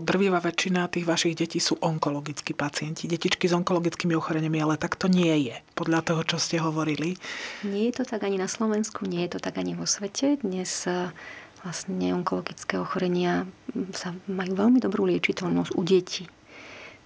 drvivá 0.00 0.40
väčšina 0.40 0.88
tých 0.88 1.04
vašich 1.04 1.36
detí 1.36 1.60
sú 1.60 1.76
onkologickí 1.84 2.56
pacienti, 2.56 3.04
detičky 3.04 3.44
s 3.44 3.52
onkologickými 3.54 4.16
ochoreniami, 4.16 4.56
ale 4.56 4.80
tak 4.80 4.96
to 4.96 5.06
nie 5.06 5.52
je, 5.52 5.60
podľa 5.76 6.00
toho, 6.00 6.24
čo 6.24 6.36
ste 6.40 6.64
hovorili. 6.64 7.20
Nie 7.62 7.92
je 7.92 8.02
to 8.02 8.04
tak 8.08 8.24
ani 8.24 8.40
na 8.40 8.48
Slovensku, 8.48 9.04
nie 9.04 9.28
je 9.28 9.36
to 9.36 9.40
tak 9.44 9.60
ani 9.60 9.76
vo 9.76 9.84
svete. 9.84 10.40
Dnes 10.40 10.88
vlastne 11.60 12.06
onkologické 12.16 12.80
ochorenia 12.80 13.44
sa 13.92 14.16
majú 14.32 14.56
veľmi 14.56 14.80
dobrú 14.80 15.04
liečiteľnosť 15.06 15.76
u 15.76 15.82
detí. 15.84 16.24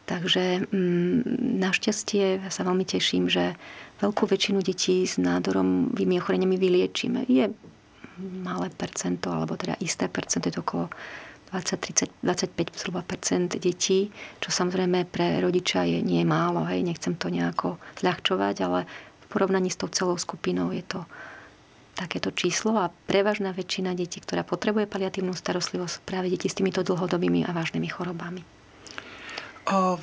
Takže 0.04 0.68
mm, 0.68 1.24
našťastie 1.64 2.44
sa 2.52 2.60
veľmi 2.60 2.84
teším, 2.84 3.32
že 3.32 3.56
veľkú 4.04 4.28
väčšinu 4.28 4.60
detí 4.60 5.08
s 5.08 5.16
nádorovými 5.16 6.20
ochoreniami 6.20 6.60
vyliečíme. 6.60 7.24
Je 7.24 7.48
malé 8.20 8.68
percento, 8.68 9.32
alebo 9.32 9.56
teda 9.56 9.80
isté 9.80 10.06
percento, 10.12 10.52
je 10.52 10.54
to 10.54 10.62
okolo 10.62 10.86
20, 11.50 11.80
30, 11.80 12.10
25 12.20 12.74
zhruba 12.74 13.02
percent 13.06 13.56
detí, 13.56 14.10
čo 14.42 14.50
samozrejme 14.50 15.06
pre 15.06 15.38
rodiča 15.38 15.86
je, 15.86 16.02
nie 16.02 16.22
je 16.22 16.28
málo, 16.28 16.66
hej, 16.66 16.82
nechcem 16.82 17.14
to 17.14 17.30
nejako 17.30 17.78
zľahčovať, 18.02 18.56
ale 18.66 18.90
v 19.22 19.26
porovnaní 19.30 19.70
s 19.70 19.78
tou 19.78 19.86
celou 19.86 20.18
skupinou 20.18 20.74
je 20.74 20.82
to 20.82 21.06
takéto 21.94 22.34
číslo 22.34 22.74
a 22.74 22.90
prevažná 23.06 23.54
väčšina 23.54 23.94
detí, 23.94 24.18
ktorá 24.18 24.42
potrebuje 24.42 24.90
paliatívnu 24.90 25.30
starostlivosť, 25.30 26.02
práve 26.02 26.26
deti 26.26 26.50
s 26.50 26.58
týmito 26.58 26.82
dlhodobými 26.82 27.46
a 27.46 27.54
vážnymi 27.54 27.86
chorobami. 27.86 28.42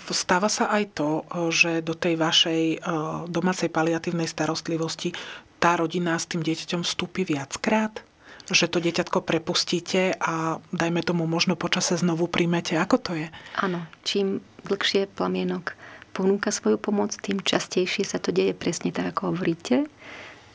Stáva 0.10 0.50
sa 0.50 0.74
aj 0.74 0.84
to, 0.98 1.10
že 1.54 1.86
do 1.86 1.94
tej 1.94 2.18
vašej 2.18 2.82
domácej 3.30 3.70
paliatívnej 3.70 4.26
starostlivosti 4.26 5.14
tá 5.62 5.78
rodina 5.78 6.18
s 6.18 6.26
tým 6.26 6.42
dieťaťom 6.42 6.82
vstúpi 6.82 7.22
viackrát? 7.22 8.02
Že 8.50 8.68
to 8.68 8.78
dieťatko 8.82 9.22
prepustíte 9.22 10.18
a 10.18 10.58
dajme 10.74 11.06
tomu 11.06 11.30
možno 11.30 11.54
počase 11.54 11.96
znovu 11.96 12.26
príjmete? 12.26 12.76
Ako 12.76 12.98
to 12.98 13.14
je? 13.14 13.30
Áno, 13.62 13.86
čím 14.02 14.42
dlhšie 14.66 15.08
plamienok 15.14 15.78
ponúka 16.12 16.52
svoju 16.52 16.76
pomoc, 16.76 17.16
tým 17.16 17.40
častejšie 17.40 18.04
sa 18.04 18.20
to 18.20 18.36
deje 18.36 18.52
presne 18.52 18.92
tak, 18.92 19.16
ako 19.16 19.32
hovoríte. 19.32 19.88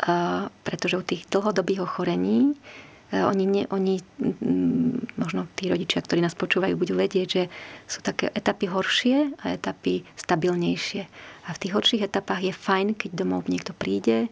A 0.05 0.47
pretože 0.67 1.01
u 1.01 1.05
tých 1.07 1.25
dlhodobých 1.33 1.89
ochorení 1.89 2.53
oni, 3.13 3.45
ne, 3.47 3.63
oni 3.71 4.03
možno 5.15 5.47
tí 5.55 5.71
rodičia, 5.71 6.03
ktorí 6.03 6.19
nás 6.19 6.35
počúvajú, 6.35 6.75
budú 6.75 6.99
vedieť, 6.99 7.27
že 7.27 7.43
sú 7.87 8.03
také 8.03 8.35
etapy 8.35 8.67
horšie 8.67 9.39
a 9.47 9.55
etapy 9.55 10.03
stabilnejšie. 10.19 11.03
A 11.47 11.55
v 11.55 11.61
tých 11.63 11.75
horších 11.75 12.07
etapách 12.07 12.43
je 12.43 12.55
fajn, 12.55 12.99
keď 12.99 13.11
domov 13.15 13.47
niekto 13.47 13.71
príde, 13.71 14.27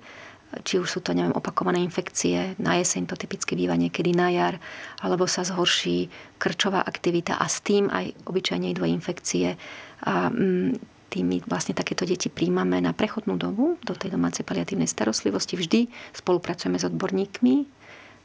či 0.63 0.79
už 0.79 0.87
sú 0.87 1.01
to 1.03 1.15
neviem, 1.15 1.35
opakované 1.35 1.83
infekcie, 1.83 2.55
na 2.63 2.79
jeseň 2.79 3.11
to 3.11 3.19
typicky 3.19 3.59
býva 3.59 3.75
niekedy 3.75 4.15
na 4.15 4.31
jar, 4.31 4.63
alebo 5.03 5.27
sa 5.27 5.43
zhorší 5.43 6.11
krčová 6.39 6.83
aktivita 6.83 7.39
a 7.39 7.47
s 7.51 7.59
tým 7.63 7.91
aj 7.91 8.15
obyčajne 8.27 8.71
idú 8.71 8.87
infekcie. 8.87 9.59
A 10.07 10.31
mm, 10.31 10.95
tými 11.11 11.47
vlastne 11.47 11.79
takéto 11.79 12.03
deti 12.03 12.27
príjmame 12.27 12.83
na 12.83 12.91
prechodnú 12.91 13.39
dobu 13.39 13.79
do 13.87 13.95
tej 13.95 14.15
domácej 14.15 14.43
paliatívnej 14.43 14.91
starostlivosti. 14.91 15.55
Vždy 15.55 15.81
spolupracujeme 16.11 16.79
s 16.79 16.91
odborníkmi, 16.91 17.55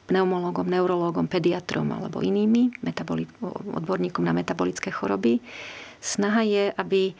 pneumologom, 0.09 0.65
neurologom, 0.65 1.29
pediatrom 1.29 1.93
alebo 1.93 2.25
inými 2.25 2.73
metaboli- 2.81 3.29
odborníkom 3.77 4.25
na 4.25 4.33
metabolické 4.33 4.89
choroby. 4.89 5.37
Snaha 6.01 6.41
je, 6.41 6.63
aby, 6.73 7.13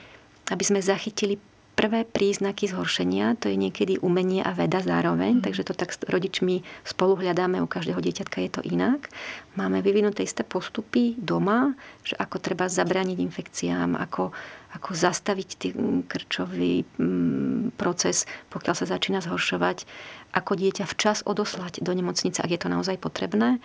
aby 0.50 0.64
sme 0.66 0.82
zachytili 0.82 1.38
prvé 1.80 2.04
príznaky 2.04 2.68
zhoršenia, 2.68 3.40
to 3.40 3.48
je 3.48 3.56
niekedy 3.56 4.04
umenie 4.04 4.44
a 4.44 4.52
veda 4.52 4.84
zároveň, 4.84 5.40
mm. 5.40 5.44
takže 5.48 5.64
to 5.64 5.72
tak 5.72 5.96
s 5.96 6.04
rodičmi 6.04 6.60
spolu 6.84 7.16
hľadáme, 7.16 7.64
u 7.64 7.72
každého 7.72 8.04
dieťatka 8.04 8.44
je 8.44 8.52
to 8.52 8.62
inak. 8.68 9.08
Máme 9.56 9.80
vyvinuté 9.80 10.28
isté 10.28 10.44
postupy 10.44 11.16
doma, 11.16 11.72
že 12.04 12.20
ako 12.20 12.44
treba 12.44 12.68
zabrániť 12.68 13.24
infekciám, 13.24 13.96
ako, 13.96 14.36
ako 14.70 14.94
zastaviť 14.94 15.50
tý 15.58 15.68
krčový 16.06 16.86
mm, 16.86 17.74
proces, 17.74 18.30
pokiaľ 18.54 18.76
sa 18.78 18.86
začína 18.86 19.20
zhoršovať, 19.26 19.90
ako 20.30 20.52
dieťa 20.54 20.86
včas 20.86 21.26
odoslať 21.26 21.82
do 21.82 21.90
nemocnice, 21.90 22.38
ak 22.38 22.54
je 22.54 22.62
to 22.62 22.70
naozaj 22.70 23.02
potrebné. 23.02 23.58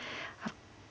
A 0.42 0.46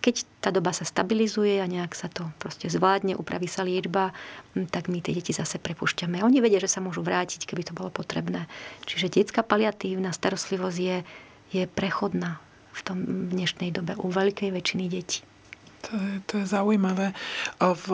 keď 0.06 0.28
tá 0.44 0.50
doba 0.54 0.70
sa 0.76 0.86
stabilizuje 0.86 1.58
a 1.58 1.66
nejak 1.66 1.98
sa 1.98 2.12
to 2.14 2.30
proste 2.38 2.70
zvládne, 2.70 3.18
upraví 3.18 3.50
sa 3.50 3.66
liečba, 3.66 4.14
hm, 4.54 4.70
tak 4.70 4.86
my 4.92 5.02
tie 5.02 5.18
deti 5.18 5.34
zase 5.34 5.58
prepušťame. 5.58 6.22
Oni 6.22 6.46
vedia, 6.46 6.62
že 6.62 6.70
sa 6.70 6.84
môžu 6.84 7.02
vrátiť, 7.02 7.50
keby 7.50 7.66
to 7.66 7.74
bolo 7.74 7.90
potrebné. 7.90 8.46
Čiže 8.86 9.18
detská 9.18 9.42
paliatívna 9.42 10.14
starostlivosť 10.14 10.78
je, 10.78 10.98
je 11.58 11.64
prechodná 11.66 12.38
v 12.74 12.82
tom 12.86 12.98
dnešnej 13.34 13.74
dobe 13.74 13.98
u 13.98 14.14
veľkej 14.14 14.54
väčšiny 14.54 14.86
detí. 14.90 15.26
To 15.84 16.00
je, 16.00 16.14
to 16.24 16.34
je 16.40 16.46
zaujímavé. 16.48 17.12
V, 17.60 17.88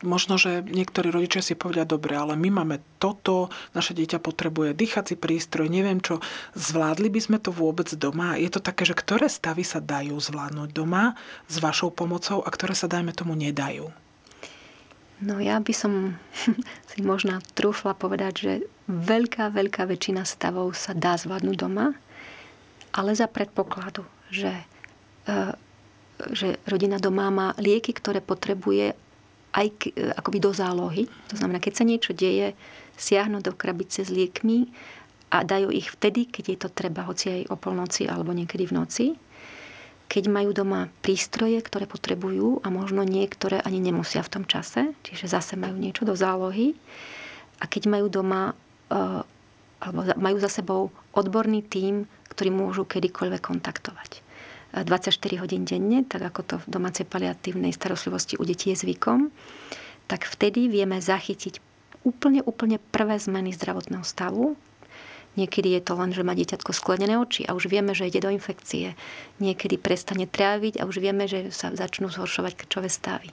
možno, 0.00 0.40
že 0.40 0.64
niektorí 0.64 1.12
rodičia 1.12 1.44
si 1.44 1.52
povedia, 1.52 1.84
dobre, 1.84 2.16
ale 2.16 2.32
my 2.32 2.48
máme 2.48 2.80
toto, 2.96 3.52
naše 3.76 3.92
dieťa 3.92 4.24
potrebuje 4.24 4.72
dýchací 4.72 5.20
prístroj, 5.20 5.68
neviem 5.68 6.00
čo, 6.00 6.24
zvládli 6.56 7.12
by 7.12 7.20
sme 7.20 7.38
to 7.38 7.52
vôbec 7.52 7.92
doma? 7.92 8.40
Je 8.40 8.48
to 8.48 8.64
také, 8.64 8.88
že 8.88 8.96
ktoré 8.96 9.28
stavy 9.28 9.68
sa 9.68 9.84
dajú 9.84 10.16
zvládnuť 10.16 10.72
doma 10.72 11.12
s 11.44 11.60
vašou 11.60 11.92
pomocou 11.92 12.40
a 12.40 12.48
ktoré 12.48 12.72
sa, 12.72 12.88
dajme 12.88 13.12
tomu, 13.12 13.36
nedajú? 13.36 13.92
No 15.20 15.36
ja 15.36 15.60
by 15.60 15.72
som 15.76 16.16
si 16.90 17.04
možno 17.04 17.44
trúfla 17.52 17.92
povedať, 17.92 18.32
že 18.32 18.52
veľká, 18.88 19.52
veľká 19.52 19.84
väčšina 19.84 20.24
stavov 20.24 20.72
sa 20.72 20.96
dá 20.96 21.20
zvládnuť 21.20 21.56
doma, 21.60 21.92
ale 22.96 23.12
za 23.12 23.28
predpokladu, 23.28 24.02
že, 24.32 24.50
e, 25.28 25.52
že 26.32 26.60
rodina 26.68 27.00
doma 27.00 27.32
má 27.32 27.48
lieky, 27.56 27.96
ktoré 27.96 28.20
potrebuje 28.20 28.92
aj 29.50 29.66
akoby 30.14 30.38
do 30.38 30.54
zálohy. 30.54 31.10
To 31.32 31.36
znamená, 31.40 31.58
keď 31.58 31.82
sa 31.82 31.84
niečo 31.84 32.12
deje, 32.14 32.54
siahnu 33.00 33.40
do 33.40 33.56
krabice 33.56 34.04
s 34.04 34.12
liekmi 34.12 34.68
a 35.32 35.42
dajú 35.42 35.72
ich 35.72 35.88
vtedy, 35.88 36.28
keď 36.28 36.44
je 36.52 36.58
to 36.60 36.68
treba, 36.68 37.08
hoci 37.08 37.32
aj 37.32 37.42
o 37.48 37.56
polnoci 37.56 38.04
alebo 38.04 38.36
niekedy 38.36 38.68
v 38.68 38.76
noci 38.76 39.06
keď 40.10 40.26
majú 40.26 40.50
doma 40.50 40.90
prístroje, 41.06 41.62
ktoré 41.62 41.86
potrebujú 41.86 42.66
a 42.66 42.68
možno 42.74 43.06
niektoré 43.06 43.62
ani 43.62 43.78
nemusia 43.78 44.26
v 44.26 44.32
tom 44.34 44.42
čase, 44.42 44.90
čiže 45.06 45.30
zase 45.30 45.54
majú 45.54 45.78
niečo 45.78 46.02
do 46.02 46.18
zálohy. 46.18 46.74
A 47.62 47.70
keď 47.70 47.86
majú 47.86 48.10
doma, 48.10 48.58
eh, 48.90 49.22
alebo 49.78 50.00
majú 50.18 50.36
za 50.42 50.50
sebou 50.50 50.90
odborný 51.14 51.62
tím, 51.62 52.10
ktorý 52.26 52.50
môžu 52.50 52.82
kedykoľvek 52.90 53.38
kontaktovať. 53.38 54.26
24 54.72 55.10
eh, 55.10 55.38
hodín 55.42 55.66
denne, 55.66 56.06
tak 56.06 56.22
ako 56.22 56.40
to 56.46 56.54
v 56.62 56.66
domácej 56.70 57.04
paliatívnej 57.06 57.74
starostlivosti 57.74 58.38
u 58.38 58.44
detí 58.46 58.70
je 58.70 58.86
zvykom, 58.86 59.34
tak 60.06 60.26
vtedy 60.26 60.70
vieme 60.70 60.98
zachytiť 60.98 61.58
úplne, 62.02 62.42
úplne 62.42 62.78
prvé 62.90 63.18
zmeny 63.18 63.54
zdravotného 63.54 64.06
stavu, 64.06 64.58
Niekedy 65.38 65.78
je 65.78 65.82
to 65.86 65.94
len, 65.94 66.10
že 66.10 66.26
má 66.26 66.34
dieťatko 66.34 66.74
sklenené 66.74 67.14
oči 67.14 67.46
a 67.46 67.54
už 67.54 67.70
vieme, 67.70 67.94
že 67.94 68.10
ide 68.10 68.18
do 68.18 68.34
infekcie. 68.34 68.98
Niekedy 69.38 69.78
prestane 69.78 70.26
tráviť 70.26 70.82
a 70.82 70.90
už 70.90 70.98
vieme, 70.98 71.30
že 71.30 71.54
sa 71.54 71.70
začnú 71.70 72.10
zhoršovať 72.10 72.58
krčové 72.58 72.90
stavy. 72.90 73.30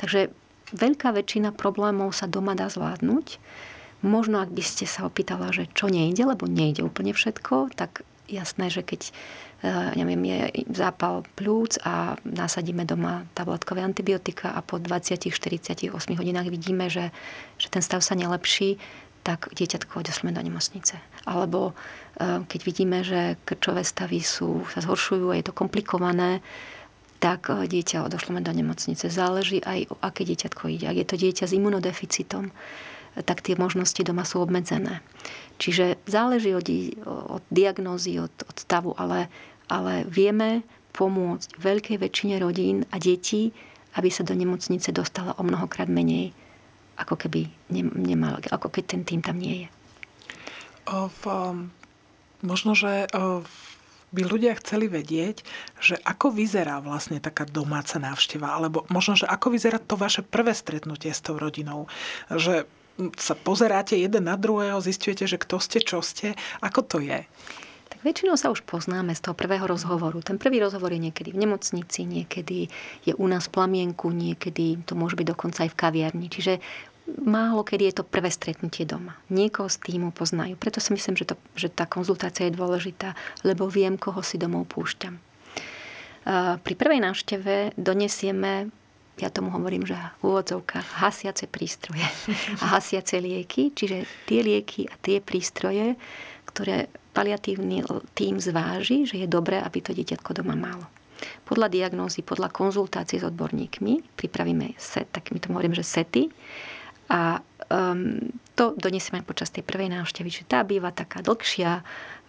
Takže 0.00 0.32
veľká 0.72 1.12
väčšina 1.12 1.52
problémov 1.52 2.16
sa 2.16 2.24
doma 2.24 2.56
dá 2.56 2.72
zvládnuť. 2.72 3.36
Možno, 4.00 4.40
ak 4.40 4.56
by 4.56 4.64
ste 4.64 4.88
sa 4.88 5.04
opýtala, 5.04 5.52
že 5.52 5.68
čo 5.76 5.92
nejde, 5.92 6.24
lebo 6.24 6.48
nejde 6.48 6.80
úplne 6.80 7.12
všetko, 7.12 7.76
tak 7.76 8.08
jasné, 8.28 8.72
že 8.72 8.80
keď 8.80 9.12
neviem, 9.96 10.20
je 10.28 10.40
zápal 10.76 11.24
plúc 11.34 11.80
a 11.88 12.20
nasadíme 12.28 12.84
doma 12.84 13.24
tabletkové 13.32 13.80
antibiotika 13.80 14.52
a 14.52 14.60
po 14.60 14.76
20-48 14.76 15.88
hodinách 16.20 16.48
vidíme, 16.52 16.92
že, 16.92 17.08
že 17.56 17.72
ten 17.72 17.80
stav 17.80 18.04
sa 18.04 18.12
nelepší, 18.12 18.76
tak 19.24 19.48
dieťatko 19.56 20.04
odesleme 20.04 20.36
do 20.36 20.44
nemocnice. 20.44 21.00
Alebo 21.24 21.72
e, 21.72 22.44
keď 22.44 22.60
vidíme, 22.60 23.00
že 23.00 23.40
krčové 23.48 23.80
stavy 23.80 24.20
sú, 24.20 24.68
sa 24.68 24.84
zhoršujú 24.84 25.32
a 25.32 25.38
je 25.40 25.48
to 25.48 25.56
komplikované, 25.56 26.44
tak 27.24 27.48
e, 27.48 27.64
dieťa 27.64 28.04
odošleme 28.04 28.44
do 28.44 28.52
nemocnice. 28.52 29.08
Záleží 29.08 29.64
aj, 29.64 29.88
o 29.88 29.96
aké 30.04 30.28
dieťatko 30.28 30.68
ide. 30.68 30.92
Ak 30.92 31.00
je 31.00 31.08
to 31.08 31.16
dieťa 31.16 31.48
s 31.48 31.56
imunodeficitom, 31.56 32.52
tak 33.24 33.40
tie 33.40 33.56
možnosti 33.56 34.02
doma 34.04 34.28
sú 34.28 34.44
obmedzené. 34.44 35.00
Čiže 35.56 36.02
záleží 36.04 36.52
od, 36.52 36.66
od 37.08 37.42
diagnózy, 37.48 38.20
od, 38.20 38.34
od 38.44 38.56
stavu, 38.58 38.92
ale, 38.98 39.32
ale 39.68 40.04
vieme 40.08 40.62
pomôcť 40.94 41.58
veľkej 41.58 41.96
väčšine 41.98 42.38
rodín 42.38 42.86
a 42.94 43.02
detí, 43.02 43.50
aby 43.94 44.08
sa 44.10 44.26
do 44.26 44.34
nemocnice 44.34 44.90
dostala 44.90 45.34
o 45.38 45.42
mnohokrát 45.42 45.90
menej 45.90 46.34
ako 46.94 47.18
keby 47.18 47.50
nemal, 47.74 48.38
ako 48.38 48.70
keď 48.70 48.84
ten 48.86 49.02
tým 49.02 49.18
tam 49.18 49.38
nie 49.38 49.66
je. 49.66 49.68
V, 50.94 51.22
možno, 52.46 52.78
že 52.78 53.10
by 54.14 54.22
ľudia 54.22 54.54
chceli 54.62 54.86
vedieť, 54.86 55.42
že 55.82 55.98
ako 56.06 56.30
vyzerá 56.30 56.78
vlastne 56.78 57.18
taká 57.18 57.42
domáca 57.50 57.98
návšteva, 57.98 58.54
alebo 58.54 58.86
možno, 58.94 59.18
že 59.18 59.26
ako 59.26 59.58
vyzerá 59.58 59.82
to 59.82 59.98
vaše 59.98 60.22
prvé 60.22 60.54
stretnutie 60.54 61.10
s 61.10 61.18
tou 61.18 61.34
rodinou. 61.34 61.90
Že 62.30 62.70
sa 63.18 63.34
pozeráte 63.34 63.98
jeden 63.98 64.30
na 64.30 64.38
druhého, 64.38 64.78
zistujete, 64.78 65.26
že 65.26 65.42
kto 65.42 65.58
ste, 65.58 65.82
čo 65.82 65.98
ste, 65.98 66.38
ako 66.62 66.80
to 66.86 66.96
je? 67.02 67.26
Väčšinou 68.02 68.34
sa 68.34 68.50
už 68.50 68.66
poznáme 68.66 69.14
z 69.14 69.22
toho 69.22 69.38
prvého 69.38 69.68
rozhovoru. 69.68 70.18
Ten 70.24 70.40
prvý 70.40 70.58
rozhovor 70.58 70.90
je 70.90 71.06
niekedy 71.06 71.30
v 71.30 71.46
nemocnici, 71.46 72.02
niekedy 72.08 72.66
je 73.06 73.12
u 73.14 73.26
nás 73.30 73.46
v 73.46 73.54
plamienku, 73.54 74.10
niekedy 74.10 74.82
to 74.82 74.98
môže 74.98 75.14
byť 75.14 75.26
dokonca 75.30 75.68
aj 75.68 75.70
v 75.70 75.78
kaviarni. 75.78 76.26
Čiže 76.26 76.58
málo 77.24 77.62
kedy 77.62 77.92
je 77.92 77.94
to 78.00 78.04
prvé 78.04 78.32
stretnutie 78.32 78.88
doma. 78.88 79.14
Niekoho 79.28 79.68
z 79.68 79.76
týmu 79.78 80.10
poznajú. 80.10 80.56
Preto 80.56 80.80
si 80.80 80.96
myslím, 80.96 81.14
že, 81.20 81.28
to, 81.28 81.34
že 81.54 81.68
tá 81.68 81.84
konzultácia 81.84 82.48
je 82.48 82.56
dôležitá, 82.56 83.12
lebo 83.44 83.68
viem, 83.68 84.00
koho 84.00 84.24
si 84.24 84.40
domov 84.40 84.66
púšťam. 84.72 85.20
Pri 86.64 86.74
prvej 86.74 87.04
návšteve 87.04 87.76
donesieme 87.76 88.72
ja 89.14 89.30
tomu 89.30 89.54
hovorím, 89.54 89.86
že 89.86 89.94
v 90.18 90.34
úvodzovkách 90.34 90.98
hasiace 90.98 91.46
prístroje 91.46 92.02
a 92.58 92.64
hasiace 92.74 93.22
lieky, 93.22 93.70
čiže 93.70 94.10
tie 94.26 94.42
lieky 94.42 94.90
a 94.90 94.94
tie 94.98 95.22
prístroje, 95.22 95.94
ktoré 96.54 96.86
paliatívny 97.10 97.82
tým 98.14 98.38
zváži, 98.38 99.10
že 99.10 99.18
je 99.18 99.26
dobré, 99.26 99.58
aby 99.58 99.82
to 99.82 99.90
dieťatko 99.90 100.30
doma 100.38 100.54
malo. 100.54 100.86
Podľa 101.42 101.66
diagnózy, 101.66 102.22
podľa 102.22 102.54
konzultácie 102.54 103.18
s 103.18 103.26
odborníkmi 103.26 104.14
pripravíme 104.14 104.78
set, 104.78 105.10
tak 105.10 105.34
my 105.34 105.38
to 105.42 105.50
hovorím, 105.50 105.74
že 105.74 105.82
sety. 105.82 106.30
A 107.10 107.42
um, 107.70 108.18
to 108.54 108.78
donesieme 108.78 109.26
počas 109.26 109.50
tej 109.50 109.66
prvej 109.66 109.90
návštevy, 109.90 110.30
že 110.30 110.46
tá 110.46 110.62
býva 110.62 110.94
taká 110.94 111.20
dlhšia, 111.26 111.82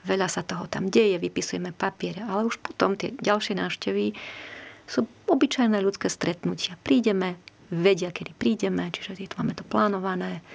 veľa 0.05 0.27
sa 0.29 0.41
toho 0.41 0.65
tam 0.69 0.89
deje, 0.89 1.21
vypisujeme 1.21 1.73
papiere, 1.73 2.25
ale 2.25 2.45
už 2.49 2.61
potom 2.61 2.97
tie 2.97 3.13
ďalšie 3.13 3.57
návštevy 3.57 4.13
sú 4.85 5.05
obyčajné 5.29 5.81
ľudské 5.81 6.09
stretnutia. 6.09 6.77
Prídeme, 6.85 7.41
vedia, 7.73 8.13
kedy 8.13 8.37
prídeme, 8.37 8.89
čiže 8.93 9.17
máme 9.37 9.57
to 9.57 9.65
plánované, 9.65 10.45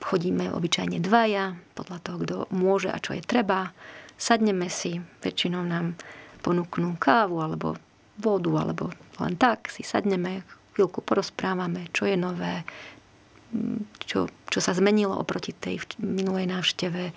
chodíme 0.00 0.52
obyčajne 0.52 1.02
dvaja, 1.02 1.56
podľa 1.74 1.98
toho, 2.02 2.16
kto 2.22 2.36
môže 2.54 2.88
a 2.92 2.98
čo 3.02 3.16
je 3.16 3.22
treba. 3.24 3.74
Sadneme 4.16 4.70
si, 4.72 4.96
väčšinou 5.20 5.66
nám 5.66 5.98
ponúknú 6.40 6.96
kávu 6.96 7.42
alebo 7.42 7.76
vodu, 8.16 8.52
alebo 8.56 8.94
len 9.20 9.34
tak 9.36 9.68
si 9.68 9.84
sadneme, 9.84 10.46
chvíľku 10.76 11.00
porozprávame, 11.00 11.88
čo 11.92 12.04
je 12.04 12.16
nové, 12.16 12.64
čo, 14.04 14.28
čo 14.52 14.58
sa 14.60 14.76
zmenilo 14.76 15.16
oproti 15.16 15.56
tej 15.56 15.80
minulej 16.00 16.48
návšteve. 16.48 17.12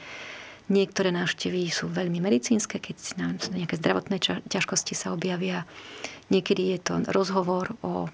Niektoré 0.69 1.09
návštevy 1.09 1.65
sú 1.73 1.89
veľmi 1.89 2.21
medicínske, 2.21 2.77
keď 2.77 3.17
nám 3.17 3.41
nejaké 3.51 3.75
zdravotné 3.75 4.21
ťažkosti 4.47 4.93
sa 4.93 5.11
objavia. 5.11 5.65
Niekedy 6.29 6.77
je 6.77 6.79
to 6.79 6.93
rozhovor 7.09 7.73
o, 7.81 8.05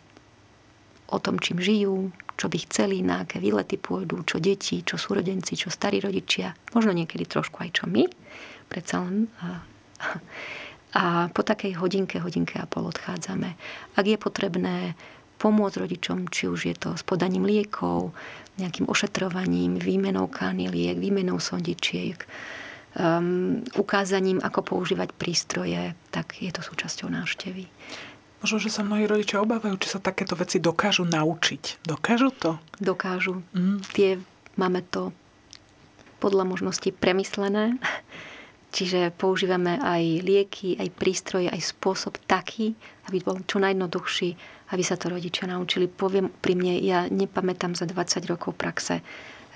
o 1.09 1.17
tom, 1.21 1.37
čím 1.37 1.61
žijú, 1.61 2.09
čo 2.35 2.51
by 2.51 2.57
chceli, 2.67 2.99
na 3.05 3.23
aké 3.23 3.39
výlety 3.39 3.79
pôjdu, 3.79 4.25
čo 4.27 4.43
deti, 4.43 4.83
čo 4.83 4.99
súrodenci, 4.99 5.55
čo 5.55 5.71
starí 5.71 6.03
rodičia, 6.03 6.51
možno 6.75 6.91
niekedy 6.91 7.23
trošku 7.23 7.63
aj 7.63 7.69
čo 7.81 7.85
my, 7.87 8.03
predsa 8.67 9.05
len. 9.05 9.31
A, 10.95 11.27
po 11.35 11.43
takej 11.43 11.75
hodinke, 11.75 12.23
hodinke 12.23 12.55
a 12.55 12.63
pol 12.63 12.87
odchádzame. 12.87 13.59
Ak 13.99 14.05
je 14.07 14.15
potrebné 14.15 14.95
pomôcť 15.43 15.83
rodičom, 15.83 16.31
či 16.31 16.47
už 16.47 16.71
je 16.71 16.75
to 16.75 16.95
s 16.95 17.03
podaním 17.03 17.43
liekov, 17.43 18.15
nejakým 18.55 18.87
ošetrovaním, 18.87 19.75
výmenou 19.75 20.31
kaniliek, 20.31 20.95
výmenou 20.95 21.43
sondičiek, 21.43 22.23
um, 22.95 23.59
ukázaním, 23.75 24.39
ako 24.39 24.63
používať 24.63 25.11
prístroje, 25.11 25.91
tak 26.15 26.39
je 26.39 26.51
to 26.55 26.63
súčasťou 26.63 27.11
návštevy. 27.11 27.67
Možno, 28.45 28.61
že 28.61 28.69
sa 28.69 28.85
mnohí 28.85 29.09
rodičia 29.09 29.41
obávajú, 29.41 29.73
či 29.81 29.89
sa 29.89 29.97
takéto 29.97 30.37
veci 30.37 30.61
dokážu 30.61 31.01
naučiť. 31.01 31.81
Dokážu 31.81 32.29
to? 32.29 32.61
Dokážu. 32.77 33.41
Mm. 33.57 33.81
Tie, 33.89 34.21
máme 34.53 34.85
to 34.85 35.09
podľa 36.21 36.45
možností 36.45 36.93
premyslené. 36.93 37.73
Čiže 38.69 39.09
používame 39.17 39.81
aj 39.81 40.21
lieky, 40.21 40.77
aj 40.77 40.93
prístroje, 40.93 41.49
aj 41.49 41.73
spôsob 41.73 42.21
taký, 42.29 42.77
aby 43.09 43.17
bol 43.25 43.41
čo 43.49 43.57
najjednoduchší, 43.57 44.29
aby 44.77 44.83
sa 44.85 44.93
to 44.93 45.09
rodičia 45.09 45.49
naučili. 45.49 45.89
Poviem 45.89 46.29
pri 46.29 46.53
mne, 46.53 46.77
ja 46.85 47.09
nepamätám 47.09 47.73
za 47.73 47.89
20 47.89 48.29
rokov 48.29 48.53
praxe 48.53 49.01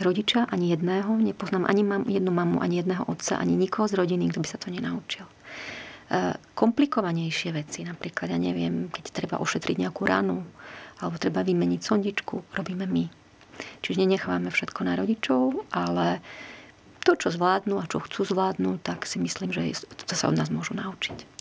rodiča, 0.01 0.49
ani 0.49 0.73
jedného, 0.73 1.13
nepoznám 1.13 1.69
ani 1.69 1.85
mam, 1.85 2.09
jednu 2.09 2.33
mamu, 2.33 2.57
ani 2.57 2.81
jedného 2.81 3.05
otca, 3.05 3.37
ani 3.37 3.53
nikoho 3.53 3.85
z 3.85 4.01
rodiny, 4.01 4.33
kto 4.33 4.41
by 4.41 4.47
sa 4.49 4.57
to 4.57 4.73
nenaučil. 4.73 5.29
Komplikovanejšie 6.57 7.53
veci, 7.53 7.85
napríklad, 7.85 8.33
ja 8.33 8.39
neviem, 8.41 8.89
keď 8.89 9.05
treba 9.13 9.35
ošetriť 9.37 9.77
nejakú 9.77 10.09
ranu, 10.09 10.41
alebo 10.97 11.21
treba 11.21 11.45
vymeniť 11.45 11.81
sondičku, 11.85 12.57
robíme 12.57 12.89
my. 12.89 13.05
Čiže 13.85 14.01
nenechávame 14.03 14.49
všetko 14.49 14.81
na 14.89 14.97
rodičov, 14.97 15.69
ale 15.69 16.19
to, 17.05 17.13
čo 17.13 17.29
zvládnu 17.29 17.77
a 17.79 17.85
čo 17.85 18.01
chcú 18.01 18.25
zvládnuť, 18.25 18.79
tak 18.81 19.05
si 19.05 19.21
myslím, 19.21 19.53
že 19.53 19.85
to 20.03 20.17
sa 20.17 20.27
od 20.27 20.35
nás 20.35 20.49
môžu 20.49 20.73
naučiť. 20.75 21.39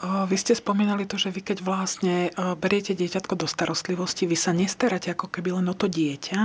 Vy 0.00 0.36
ste 0.40 0.56
spomínali 0.56 1.04
to, 1.04 1.20
že 1.20 1.28
vy 1.28 1.44
keď 1.44 1.60
vlastne 1.60 2.32
beriete 2.56 2.96
dieťatko 2.96 3.36
do 3.36 3.44
starostlivosti, 3.44 4.24
vy 4.24 4.32
sa 4.32 4.56
nestaráte 4.56 5.12
ako 5.12 5.28
keby 5.28 5.60
len 5.60 5.68
o 5.68 5.76
to 5.76 5.92
dieťa, 5.92 6.40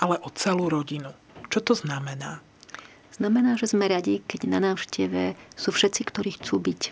ale 0.00 0.16
o 0.24 0.32
celú 0.32 0.72
rodinu. 0.72 1.12
Čo 1.52 1.60
to 1.60 1.74
znamená? 1.76 2.40
Znamená, 3.16 3.56
že 3.56 3.72
sme 3.72 3.88
radi, 3.88 4.20
keď 4.28 4.44
na 4.44 4.60
návšteve 4.60 5.40
sú 5.56 5.72
všetci, 5.72 6.00
ktorí 6.04 6.36
chcú 6.36 6.60
byť. 6.60 6.82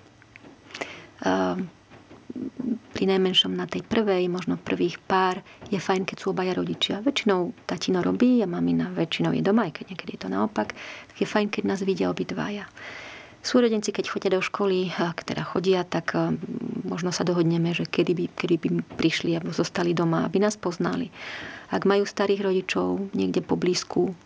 pri 2.94 3.04
najmenšom 3.10 3.52
na 3.52 3.68
tej 3.68 3.84
prvej, 3.84 4.26
možno 4.32 4.56
prvých 4.56 4.98
pár, 5.04 5.44
je 5.68 5.76
fajn, 5.76 6.08
keď 6.08 6.16
sú 6.18 6.32
obaja 6.32 6.56
rodičia. 6.56 7.04
Väčšinou 7.04 7.52
tatino 7.68 8.00
robí 8.00 8.40
a 8.40 8.48
mamina 8.48 8.88
väčšinou 8.90 9.36
je 9.36 9.44
doma, 9.44 9.68
aj 9.68 9.80
keď 9.80 9.84
niekedy 9.92 10.10
je 10.16 10.22
to 10.24 10.32
naopak. 10.32 10.72
Tak 11.12 11.16
je 11.20 11.28
fajn, 11.28 11.46
keď 11.52 11.62
nás 11.68 11.80
vidia 11.84 12.08
obidvaja. 12.08 12.66
Súrodenci, 13.44 13.92
keď 13.92 14.08
chodia 14.08 14.30
do 14.32 14.40
školy, 14.40 14.88
ak 14.96 15.28
teda 15.28 15.44
chodia, 15.44 15.84
tak 15.84 16.16
eh, 16.16 16.32
možno 16.88 17.12
sa 17.12 17.28
dohodneme, 17.28 17.76
že 17.76 17.84
kedy 17.84 18.12
by, 18.16 18.24
kedy 18.32 18.56
by 18.56 18.68
prišli 18.96 19.36
alebo 19.36 19.52
zostali 19.52 19.92
doma, 19.92 20.24
aby 20.24 20.40
nás 20.40 20.56
poznali. 20.56 21.12
Ak 21.68 21.84
majú 21.84 22.08
starých 22.08 22.40
rodičov 22.40 23.12
niekde 23.12 23.44
po 23.44 23.60
blízku 23.60 24.16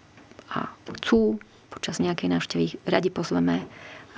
a 0.55 0.71
chcú 1.03 1.43
počas 1.79 2.03
nejakej 2.03 2.35
návštevy, 2.35 2.83
radi 2.91 3.15
pozveme 3.15 3.63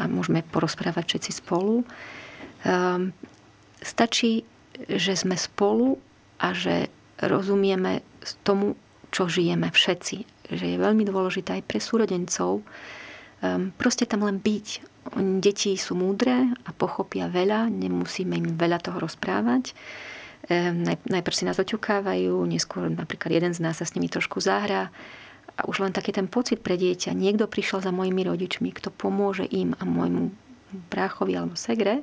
a 0.00 0.08
môžeme 0.08 0.40
porozprávať 0.40 1.04
všetci 1.12 1.44
spolu. 1.44 1.84
Um, 2.64 3.12
stačí, 3.84 4.48
že 4.88 5.12
sme 5.12 5.36
spolu 5.36 6.00
a 6.40 6.56
že 6.56 6.88
rozumieme 7.20 8.00
tomu, 8.40 8.80
čo 9.12 9.28
žijeme 9.28 9.68
všetci. 9.68 10.48
Že 10.48 10.64
je 10.64 10.78
veľmi 10.80 11.04
dôležité 11.04 11.60
aj 11.60 11.68
pre 11.68 11.78
súrodencov 11.84 12.64
um, 13.44 13.70
proste 13.76 14.08
tam 14.08 14.24
len 14.24 14.40
byť 14.40 14.90
Deti 15.40 15.74
sú 15.80 15.96
múdre 15.96 16.52
a 16.68 16.70
pochopia 16.76 17.26
veľa, 17.26 17.72
nemusíme 17.72 18.36
im 18.36 18.48
veľa 18.54 18.78
toho 18.84 19.00
rozprávať. 19.00 19.72
Najprv 21.08 21.34
si 21.34 21.48
nás 21.48 21.56
oťukávajú, 21.56 22.36
neskôr 22.44 22.86
napríklad 22.92 23.32
jeden 23.32 23.52
z 23.56 23.64
nás 23.64 23.80
sa 23.80 23.88
s 23.88 23.96
nimi 23.96 24.12
trošku 24.12 24.44
zahrá 24.44 24.92
a 25.60 25.68
už 25.68 25.84
len 25.84 25.92
taký 25.92 26.16
ten 26.16 26.24
pocit 26.24 26.64
pre 26.64 26.80
dieťa, 26.80 27.12
niekto 27.12 27.44
prišiel 27.44 27.84
za 27.84 27.92
mojimi 27.92 28.24
rodičmi, 28.24 28.72
kto 28.72 28.88
pomôže 28.88 29.44
im 29.44 29.76
a 29.76 29.84
môjmu 29.84 30.32
bráchovi 30.88 31.36
alebo 31.36 31.52
segre, 31.52 32.00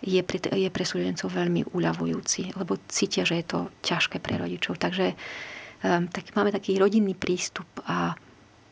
je 0.00 0.18
pre, 0.24 0.40
je 0.40 0.66
pre 0.72 0.84
súdencov 0.84 1.28
veľmi 1.30 1.70
uľavujúci, 1.76 2.56
lebo 2.56 2.80
cítia, 2.88 3.22
že 3.22 3.38
je 3.38 3.46
to 3.46 3.58
ťažké 3.84 4.18
pre 4.18 4.40
rodičov. 4.40 4.80
Takže 4.80 5.12
um, 5.12 6.08
tak 6.08 6.32
máme 6.32 6.50
taký 6.50 6.80
rodinný 6.80 7.12
prístup 7.12 7.68
a 7.84 8.16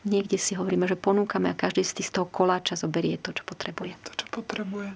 niekde 0.07 0.39
si 0.39 0.55
hovoríme, 0.55 0.87
že 0.87 0.95
ponúkame 0.95 1.51
a 1.51 1.57
každý 1.57 1.83
si 1.83 2.03
z 2.05 2.11
toho 2.15 2.27
koláča 2.29 2.79
zoberie 2.79 3.19
to, 3.19 3.35
čo 3.35 3.43
potrebuje. 3.43 3.99
To, 4.07 4.13
čo 4.15 4.25
potrebuje. 4.31 4.95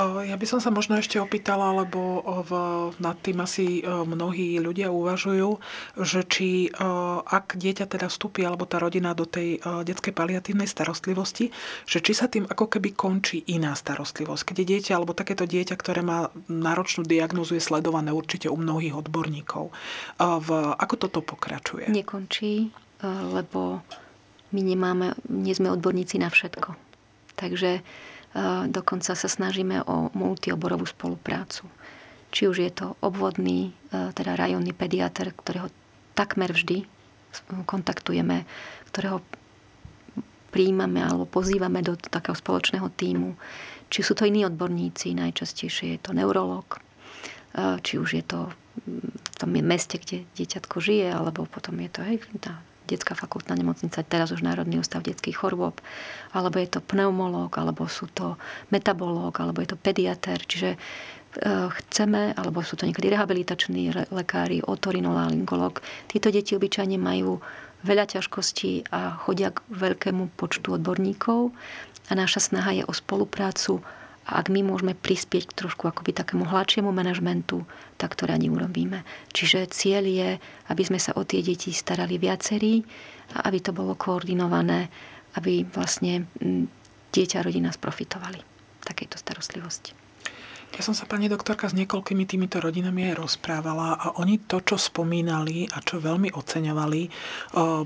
Ja 0.00 0.36
by 0.36 0.46
som 0.48 0.64
sa 0.64 0.72
možno 0.72 0.96
ešte 0.96 1.20
opýtala, 1.20 1.76
lebo 1.84 2.24
v, 2.44 2.52
nad 3.02 3.20
tým 3.20 3.44
asi 3.44 3.84
mnohí 3.84 4.56
ľudia 4.56 4.88
uvažujú, 4.88 5.60
že 6.00 6.24
či 6.24 6.72
ak 7.26 7.60
dieťa 7.60 7.84
teda 7.84 8.08
vstúpi, 8.08 8.46
alebo 8.46 8.64
tá 8.64 8.80
rodina 8.80 9.12
do 9.12 9.28
tej 9.28 9.60
detskej 9.60 10.16
paliatívnej 10.16 10.70
starostlivosti, 10.70 11.52
že 11.84 12.00
či 12.00 12.12
sa 12.16 12.30
tým 12.30 12.48
ako 12.48 12.78
keby 12.78 12.96
končí 12.96 13.44
iná 13.52 13.76
starostlivosť. 13.76 14.52
Keď 14.52 14.56
je 14.56 14.68
dieťa, 14.76 14.92
alebo 14.96 15.12
takéto 15.12 15.44
dieťa, 15.44 15.76
ktoré 15.76 16.00
má 16.00 16.32
náročnú 16.48 17.04
diagnózu, 17.04 17.60
je 17.60 17.62
sledované 17.62 18.10
určite 18.10 18.48
u 18.48 18.56
mnohých 18.56 18.96
odborníkov. 18.96 19.68
V, 20.16 20.48
ako 20.74 20.94
toto 20.96 21.20
pokračuje? 21.20 21.92
Nekončí, 21.92 22.72
lebo 23.04 23.84
my 24.50 24.60
nemáme, 24.62 25.14
nie 25.30 25.54
sme 25.54 25.70
odborníci 25.70 26.18
na 26.18 26.30
všetko. 26.30 26.74
Takže 27.38 27.82
dokonca 28.70 29.18
sa 29.18 29.28
snažíme 29.28 29.82
o 29.86 30.14
multioborovú 30.14 30.86
spoluprácu. 30.86 31.66
Či 32.30 32.46
už 32.46 32.56
je 32.62 32.70
to 32.70 32.86
obvodný, 33.02 33.74
teda 33.90 34.38
rajonný 34.38 34.70
pediatr, 34.70 35.34
ktorého 35.34 35.66
takmer 36.14 36.54
vždy 36.54 36.86
kontaktujeme, 37.66 38.46
ktorého 38.90 39.18
príjmame 40.50 41.02
alebo 41.02 41.26
pozývame 41.26 41.82
do 41.82 41.94
takého 41.94 42.34
spoločného 42.34 42.90
týmu. 42.94 43.34
Či 43.90 44.06
sú 44.06 44.14
to 44.14 44.26
iní 44.26 44.46
odborníci, 44.46 45.14
najčastejšie 45.18 45.98
je 45.98 46.00
to 46.02 46.14
neurolog, 46.14 46.78
či 47.82 47.98
už 47.98 48.10
je 48.14 48.24
to 48.26 48.50
v 48.86 49.34
tom 49.34 49.50
meste, 49.50 49.98
kde 49.98 50.22
dieťatko 50.38 50.78
žije, 50.78 51.10
alebo 51.10 51.50
potom 51.50 51.74
je 51.82 51.90
to 51.90 52.00
hej, 52.06 52.22
tá 52.38 52.62
detská 52.90 53.14
fakultná 53.14 53.54
nemocnica, 53.54 54.02
teraz 54.02 54.34
už 54.34 54.42
Národný 54.42 54.82
ústav 54.82 55.06
detských 55.06 55.38
chorôb, 55.38 55.78
alebo 56.34 56.58
je 56.58 56.66
to 56.66 56.80
pneumológ, 56.82 57.54
alebo 57.54 57.86
sú 57.86 58.10
to 58.10 58.34
metabológ, 58.74 59.38
alebo 59.38 59.62
je 59.62 59.70
to 59.70 59.78
pediater. 59.78 60.42
Čiže 60.42 60.74
e, 60.74 60.78
chceme, 61.70 62.34
alebo 62.34 62.66
sú 62.66 62.74
to 62.74 62.90
niekedy 62.90 63.14
rehabilitační 63.14 64.10
lekári, 64.10 64.66
otorinolaryngolog. 64.66 65.78
Títo 66.10 66.34
deti 66.34 66.58
obyčajne 66.58 66.98
majú 66.98 67.38
veľa 67.86 68.10
ťažkostí 68.18 68.92
a 68.92 69.16
chodia 69.16 69.54
k 69.54 69.64
veľkému 69.72 70.36
počtu 70.36 70.76
odborníkov 70.76 71.54
a 72.10 72.12
naša 72.12 72.52
snaha 72.52 72.76
je 72.76 72.84
o 72.84 72.92
spoluprácu 72.92 73.80
a 74.30 74.38
ak 74.38 74.46
my 74.48 74.62
môžeme 74.62 74.94
prispieť 74.94 75.50
k 75.50 75.56
trošku 75.66 75.90
akoby 75.90 76.14
takému 76.14 76.46
hladšiemu 76.46 76.94
manažmentu, 76.94 77.66
tak 77.98 78.14
to 78.14 78.30
radi 78.30 78.46
urobíme. 78.46 79.02
Čiže 79.34 79.66
cieľ 79.74 80.04
je, 80.06 80.28
aby 80.70 80.82
sme 80.86 81.02
sa 81.02 81.18
o 81.18 81.26
tie 81.26 81.42
deti 81.42 81.74
starali 81.74 82.16
viacerí 82.16 82.86
a 83.34 83.50
aby 83.50 83.58
to 83.58 83.74
bolo 83.74 83.98
koordinované, 83.98 84.88
aby 85.34 85.66
vlastne 85.66 86.30
dieťa 87.10 87.36
a 87.42 87.46
rodina 87.46 87.74
sprofitovali 87.74 88.40
takejto 88.86 89.18
starostlivosti. 89.18 89.99
Ja 90.70 90.86
som 90.86 90.94
sa 90.94 91.02
pani 91.02 91.26
doktorka 91.26 91.66
s 91.66 91.74
niekoľkými 91.74 92.30
týmito 92.30 92.62
rodinami 92.62 93.10
aj 93.10 93.26
rozprávala 93.26 93.98
a 93.98 94.06
oni 94.22 94.38
to, 94.38 94.62
čo 94.62 94.78
spomínali 94.78 95.66
a 95.66 95.82
čo 95.82 95.98
veľmi 95.98 96.30
oceňovali, 96.30 97.02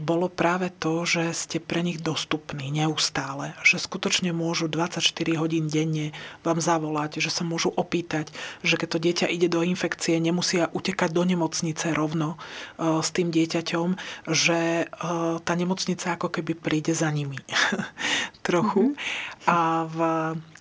bolo 0.05 0.29
práve 0.29 0.69
to, 0.69 1.09
že 1.09 1.33
ste 1.33 1.59
pre 1.65 1.81
nich 1.81 2.05
dostupní 2.05 2.69
neustále. 2.69 3.57
Že 3.65 3.89
skutočne 3.89 4.31
môžu 4.37 4.69
24 4.69 5.01
hodín 5.41 5.73
denne 5.73 6.13
vám 6.45 6.61
zavolať, 6.61 7.25
že 7.25 7.33
sa 7.33 7.41
môžu 7.41 7.73
opýtať, 7.73 8.29
že 8.61 8.77
keď 8.77 8.89
to 8.93 8.99
dieťa 9.01 9.27
ide 9.33 9.49
do 9.49 9.65
infekcie, 9.65 10.21
nemusia 10.21 10.69
utekať 10.77 11.11
do 11.17 11.25
nemocnice 11.25 11.97
rovno 11.97 12.37
s 12.77 13.09
tým 13.17 13.33
dieťaťom, 13.33 13.89
že 14.29 14.93
tá 15.41 15.53
nemocnica 15.57 16.21
ako 16.21 16.29
keby 16.29 16.53
príde 16.53 16.93
za 16.93 17.09
nimi. 17.09 17.41
Trochu. 18.47 18.93
Mm-hmm. 18.93 19.49
A 19.49 19.89
v, 19.89 19.99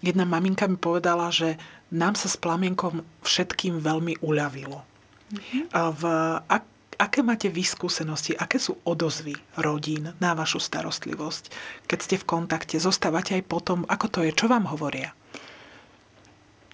jedna 0.03 0.23
maminka 0.23 0.71
mi 0.71 0.79
povedala, 0.79 1.27
že 1.31 1.59
nám 1.93 2.17
sa 2.17 2.25
s 2.25 2.36
plamienkom 2.41 3.06
všetkým 3.21 3.77
veľmi 3.77 4.19
uľavilo. 4.25 4.82
Mm-hmm. 4.82 5.63
A 5.71 5.82
v, 5.93 6.03
ak, 6.49 6.63
aké 6.97 7.19
máte 7.21 7.47
vy 7.53 7.62
skúsenosti, 7.62 8.34
aké 8.34 8.58
sú 8.58 8.82
odozvy 8.82 9.38
rodín 9.62 10.17
na 10.17 10.34
vašu 10.34 10.58
starostlivosť? 10.58 11.53
Keď 11.86 11.99
ste 12.01 12.15
v 12.17 12.25
kontakte, 12.25 12.82
zostávate 12.82 13.38
aj 13.38 13.45
potom, 13.45 13.86
ako 13.86 14.06
to 14.10 14.19
je, 14.25 14.34
čo 14.34 14.49
vám 14.49 14.65
hovoria? 14.69 15.13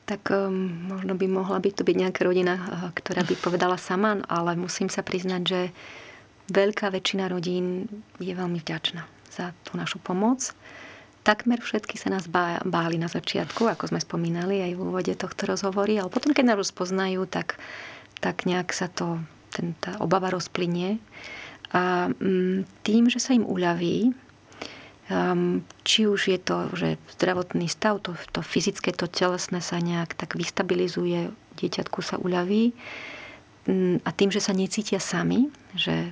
Tak 0.08 0.34
um, 0.34 0.90
možno 0.90 1.14
by 1.14 1.28
mohla 1.30 1.62
byť 1.62 1.74
to 1.76 1.84
byť 1.86 1.96
nejaká 2.00 2.22
rodina, 2.26 2.56
uh, 2.58 2.66
ktorá 2.96 3.22
by 3.22 3.36
povedala 3.38 3.78
sama, 3.78 4.24
ale 4.26 4.58
musím 4.58 4.90
sa 4.90 5.06
priznať, 5.06 5.42
že 5.46 5.62
veľká 6.50 6.90
väčšina 6.90 7.30
rodín 7.30 7.86
je 8.18 8.34
veľmi 8.34 8.58
vďačná 8.58 9.06
za 9.30 9.54
tú 9.62 9.78
našu 9.78 10.02
pomoc 10.02 10.50
takmer 11.30 11.62
všetky 11.62 11.94
sa 11.94 12.10
nás 12.10 12.26
báli 12.66 12.98
na 12.98 13.06
začiatku, 13.06 13.70
ako 13.70 13.94
sme 13.94 14.02
spomínali 14.02 14.66
aj 14.66 14.74
v 14.74 14.82
úvode 14.82 15.14
tohto 15.14 15.46
rozhovory, 15.46 16.02
ale 16.02 16.10
potom, 16.10 16.34
keď 16.34 16.46
nás 16.50 16.58
rozpoznajú, 16.66 17.30
tak, 17.30 17.62
tak 18.18 18.50
nejak 18.50 18.74
sa 18.74 18.90
to, 18.90 19.22
ten, 19.54 19.78
tá 19.78 19.94
obava 20.02 20.34
rozplynie. 20.34 20.98
A 21.70 22.10
mm, 22.10 22.66
tým, 22.82 23.14
že 23.14 23.22
sa 23.22 23.38
im 23.38 23.46
uľaví, 23.46 24.10
um, 25.14 25.62
či 25.86 26.10
už 26.10 26.34
je 26.34 26.40
to, 26.42 26.74
že 26.74 26.98
zdravotný 27.22 27.70
stav, 27.70 28.02
to, 28.02 28.18
to 28.34 28.42
fyzické, 28.42 28.90
to 28.90 29.06
telesné 29.06 29.62
sa 29.62 29.78
nejak 29.78 30.18
tak 30.18 30.34
vystabilizuje, 30.34 31.30
dieťatku 31.62 32.02
sa 32.02 32.18
uľaví 32.18 32.74
um, 33.70 34.02
a 34.02 34.10
tým, 34.10 34.34
že 34.34 34.42
sa 34.42 34.58
necítia 34.58 34.98
sami, 34.98 35.54
že 35.78 36.10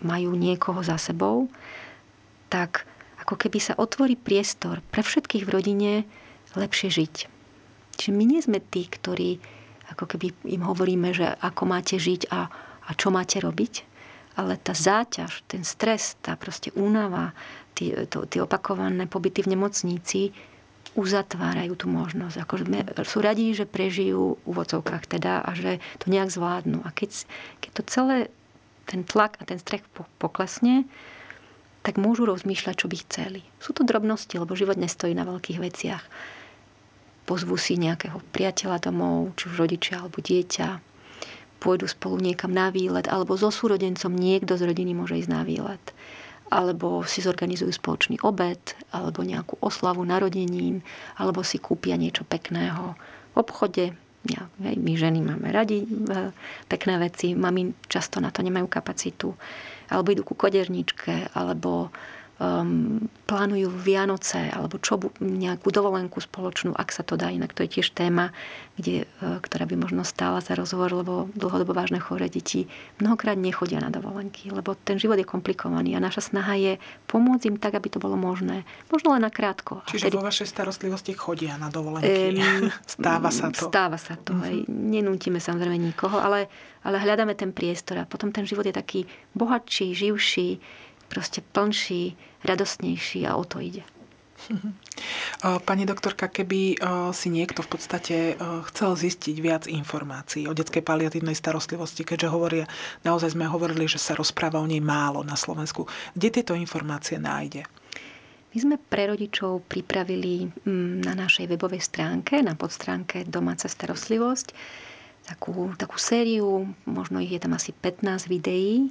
majú 0.00 0.32
niekoho 0.32 0.80
za 0.80 0.96
sebou, 0.96 1.52
tak 2.48 2.87
ako 3.28 3.36
keby 3.36 3.60
sa 3.60 3.76
otvorí 3.76 4.16
priestor 4.16 4.80
pre 4.88 5.04
všetkých 5.04 5.44
v 5.44 5.52
rodine 5.52 5.92
lepšie 6.56 6.88
žiť. 6.88 7.14
Čiže 8.00 8.12
my 8.16 8.24
nie 8.24 8.40
sme 8.40 8.56
tí, 8.56 8.88
ktorí 8.88 9.36
ako 9.92 10.16
keby 10.16 10.32
im 10.48 10.64
hovoríme, 10.64 11.12
že 11.12 11.36
ako 11.44 11.68
máte 11.68 12.00
žiť 12.00 12.32
a, 12.32 12.48
a 12.88 12.90
čo 12.96 13.12
máte 13.12 13.36
robiť, 13.36 13.84
ale 14.40 14.56
tá 14.56 14.72
záťaž, 14.72 15.44
ten 15.44 15.60
stres, 15.60 16.16
tá 16.24 16.40
proste 16.40 16.72
únava, 16.72 17.36
tie, 17.76 18.08
opakované 18.40 19.04
pobyty 19.04 19.44
v 19.44 19.52
nemocnici 19.60 20.32
uzatvárajú 20.96 21.76
tú 21.76 21.84
možnosť. 21.92 22.36
Ako 22.40 22.64
sú 23.04 23.20
radí, 23.20 23.52
že 23.52 23.68
prežijú 23.68 24.40
v 24.40 24.56
uvocovkách 24.56 25.04
teda 25.04 25.44
a 25.44 25.52
že 25.52 25.84
to 26.00 26.08
nejak 26.08 26.32
zvládnu. 26.32 26.80
A 26.80 26.88
keď, 26.96 27.28
keď 27.60 27.70
to 27.76 27.82
celé, 27.92 28.16
ten 28.88 29.04
tlak 29.04 29.36
a 29.36 29.44
ten 29.44 29.60
strech 29.60 29.84
poklesne, 30.16 30.88
tak 31.82 31.96
môžu 31.96 32.26
rozmýšľať, 32.26 32.74
čo 32.74 32.86
by 32.90 32.96
chceli. 33.06 33.40
Sú 33.62 33.72
to 33.72 33.86
drobnosti, 33.86 34.34
lebo 34.34 34.58
život 34.58 34.76
nestojí 34.76 35.14
na 35.14 35.24
veľkých 35.24 35.58
veciach. 35.62 36.04
Pozvú 37.28 37.60
si 37.60 37.76
nejakého 37.76 38.18
priateľa 38.32 38.88
domov, 38.88 39.36
či 39.36 39.52
už 39.52 39.68
rodičia 39.68 40.00
alebo 40.00 40.18
dieťa. 40.18 40.80
Pôjdu 41.58 41.90
spolu 41.90 42.22
niekam 42.22 42.54
na 42.54 42.70
výlet, 42.70 43.10
alebo 43.10 43.34
so 43.34 43.50
súrodencom 43.50 44.14
niekto 44.14 44.54
z 44.56 44.62
rodiny 44.64 44.94
môže 44.94 45.18
ísť 45.18 45.30
na 45.30 45.42
výlet. 45.42 45.82
Alebo 46.48 47.04
si 47.04 47.20
zorganizujú 47.20 47.68
spoločný 47.74 48.16
obed, 48.24 48.60
alebo 48.94 49.20
nejakú 49.20 49.60
oslavu 49.60 50.00
narodenín, 50.08 50.80
alebo 51.20 51.44
si 51.44 51.60
kúpia 51.60 52.00
niečo 52.00 52.24
pekného 52.24 52.96
v 53.32 53.36
obchode, 53.36 53.92
Ja, 54.26 54.50
my 54.58 54.92
ženy 54.98 55.22
máme 55.22 55.48
radi 55.54 55.86
e, 55.86 56.34
pekné 56.66 56.98
veci, 56.98 57.38
mami 57.38 57.70
často 57.86 58.18
na 58.18 58.34
to 58.34 58.42
nemajú 58.42 58.66
kapacitu. 58.66 59.32
Alebo 59.88 60.12
idú 60.12 60.22
ku 60.24 60.36
koderničke, 60.36 61.32
alebo 61.32 61.88
um, 62.38 63.10
plánujú 63.26 63.68
Vianoce 63.68 64.48
alebo 64.50 64.80
čo, 64.80 64.98
nejakú 65.20 65.68
dovolenku 65.68 66.22
spoločnú, 66.22 66.72
ak 66.72 66.94
sa 66.94 67.02
to 67.04 67.18
dá. 67.18 67.28
Inak 67.28 67.52
to 67.52 67.66
je 67.66 67.78
tiež 67.78 67.92
téma, 67.92 68.32
kde, 68.78 69.04
uh, 69.20 69.42
ktorá 69.42 69.66
by 69.66 69.76
možno 69.76 70.02
stála 70.06 70.40
za 70.40 70.54
rozhovor, 70.54 70.94
lebo 70.94 71.28
dlhodobo 71.34 71.74
vážne 71.74 71.98
chore 71.98 72.30
deti 72.30 72.70
mnohokrát 73.02 73.36
nechodia 73.36 73.82
na 73.82 73.90
dovolenky, 73.90 74.48
lebo 74.54 74.78
ten 74.78 74.96
život 74.96 75.18
je 75.18 75.26
komplikovaný 75.26 75.98
a 75.98 76.00
naša 76.00 76.32
snaha 76.32 76.54
je 76.56 76.72
pomôcť 77.10 77.44
im 77.50 77.56
tak, 77.58 77.76
aby 77.76 77.90
to 77.90 77.98
bolo 77.98 78.14
možné. 78.14 78.62
Možno 78.88 79.12
len 79.12 79.22
na 79.26 79.30
krátko. 79.34 79.82
Čiže 79.90 80.08
vtedy... 80.08 80.16
vo 80.16 80.24
vašej 80.24 80.48
starostlivosti 80.48 81.12
chodia 81.12 81.58
na 81.58 81.68
dovolenky. 81.68 82.38
Um, 82.38 82.70
stáva 82.86 83.28
sa 83.34 83.50
to. 83.50 83.66
Stáva 83.68 83.98
sa 83.98 84.14
to. 84.14 84.32
Uh-huh. 84.32 84.64
Nenútime 84.70 85.42
samozrejme 85.42 85.76
nikoho, 85.76 86.16
ale, 86.22 86.46
ale 86.86 87.02
hľadáme 87.02 87.34
ten 87.34 87.50
priestor 87.50 88.00
a 88.00 88.08
potom 88.08 88.30
ten 88.30 88.46
život 88.46 88.64
je 88.64 88.72
taký 88.72 89.00
bohatší, 89.34 89.92
živší, 89.92 90.62
proste 91.08 91.40
plnší, 91.40 92.14
radostnejší 92.44 93.26
a 93.26 93.36
o 93.36 93.44
to 93.44 93.62
ide. 93.62 93.82
Pani 95.68 95.84
doktorka, 95.86 96.30
keby 96.30 96.78
si 97.14 97.28
niekto 97.30 97.62
v 97.62 97.70
podstate 97.70 98.16
chcel 98.70 98.90
zistiť 98.94 99.36
viac 99.38 99.64
informácií 99.70 100.46
o 100.46 100.56
detskej 100.56 100.82
paliatívnej 100.82 101.34
starostlivosti, 101.34 102.02
keďže 102.02 102.32
hovoria, 102.32 102.64
naozaj 103.02 103.34
sme 103.34 103.46
hovorili, 103.46 103.86
že 103.86 104.02
sa 104.02 104.18
rozpráva 104.18 104.58
o 104.62 104.66
nej 104.66 104.82
málo 104.82 105.22
na 105.22 105.38
Slovensku, 105.38 105.86
kde 106.14 106.40
tieto 106.40 106.54
informácie 106.58 107.18
nájde? 107.18 107.66
My 108.48 108.58
sme 108.64 108.76
pre 108.80 109.12
rodičov 109.12 109.68
pripravili 109.68 110.48
mm, 110.48 111.04
na 111.04 111.12
našej 111.12 111.52
webovej 111.52 111.84
stránke, 111.84 112.40
na 112.40 112.56
podstránke 112.56 113.28
Domáca 113.28 113.68
starostlivosť, 113.68 114.56
takú, 115.28 115.76
takú 115.76 116.00
sériu, 116.00 116.64
možno 116.88 117.20
ich 117.20 117.36
je 117.36 117.44
tam 117.44 117.52
asi 117.52 117.76
15 117.76 118.32
videí, 118.32 118.88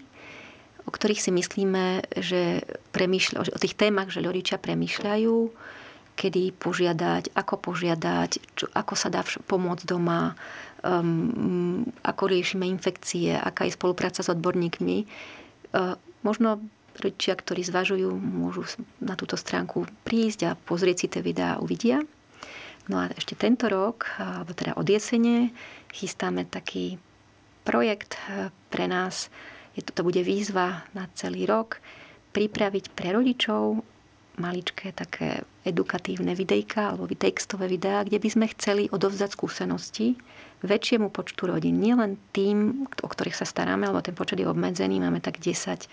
o 0.88 0.90
ktorých 0.90 1.20
si 1.20 1.32
myslíme, 1.36 2.16
že 2.16 2.64
premýšľa, 2.96 3.52
o 3.52 3.60
tých 3.60 3.76
témach, 3.76 4.08
že 4.08 4.24
rodičia 4.24 4.56
premýšľajú, 4.56 5.36
kedy 6.18 6.56
požiadať, 6.58 7.36
ako 7.36 7.56
požiadať, 7.62 8.32
čo, 8.58 8.66
ako 8.72 8.94
sa 8.96 9.12
dá 9.12 9.22
pomôcť 9.22 9.84
doma, 9.86 10.34
um, 10.82 11.86
ako 12.02 12.24
riešime 12.32 12.66
infekcie, 12.66 13.36
aká 13.36 13.68
je 13.68 13.78
spolupráca 13.78 14.26
s 14.26 14.32
odborníkmi. 14.32 14.98
Uh, 15.76 16.00
možno 16.26 16.64
rodičia, 16.98 17.38
ktorí 17.38 17.62
zvažujú, 17.62 18.10
môžu 18.18 18.66
na 18.98 19.14
túto 19.14 19.38
stránku 19.38 19.86
prísť 20.02 20.40
a 20.50 20.58
pozrieť 20.58 20.98
si 21.06 21.08
tie 21.12 21.22
videá 21.22 21.60
a 21.60 21.62
uvidia. 21.62 22.02
No 22.88 23.04
a 23.04 23.12
ešte 23.14 23.36
tento 23.36 23.68
rok, 23.68 24.08
alebo 24.18 24.56
teda 24.56 24.74
od 24.80 24.88
jesene, 24.88 25.52
chystáme 25.94 26.48
taký 26.50 26.98
projekt 27.62 28.18
uh, 28.32 28.50
pre 28.72 28.90
nás, 28.90 29.30
je 29.78 29.86
to, 29.86 29.94
to 29.94 30.02
bude 30.02 30.20
výzva 30.26 30.90
na 30.98 31.06
celý 31.14 31.46
rok 31.46 31.78
pripraviť 32.34 32.92
pre 32.98 33.14
rodičov 33.14 33.86
maličké 34.38 34.94
také 34.94 35.42
edukatívne 35.66 36.38
videjka 36.38 36.94
alebo 36.94 37.10
textové 37.12 37.66
videá, 37.68 38.06
kde 38.06 38.22
by 38.22 38.30
sme 38.30 38.46
chceli 38.54 38.84
odovzdať 38.94 39.34
skúsenosti 39.34 40.16
väčšiemu 40.66 41.14
počtu 41.14 41.46
rodín. 41.46 41.78
Nie 41.78 41.94
len 41.94 42.18
tým, 42.34 42.90
o 42.90 43.08
ktorých 43.10 43.38
sa 43.38 43.46
staráme, 43.46 43.86
lebo 43.86 44.02
ten 44.02 44.18
počet 44.18 44.42
je 44.42 44.50
obmedzený. 44.50 44.98
Máme 44.98 45.22
tak 45.22 45.38
10-12 45.38 45.90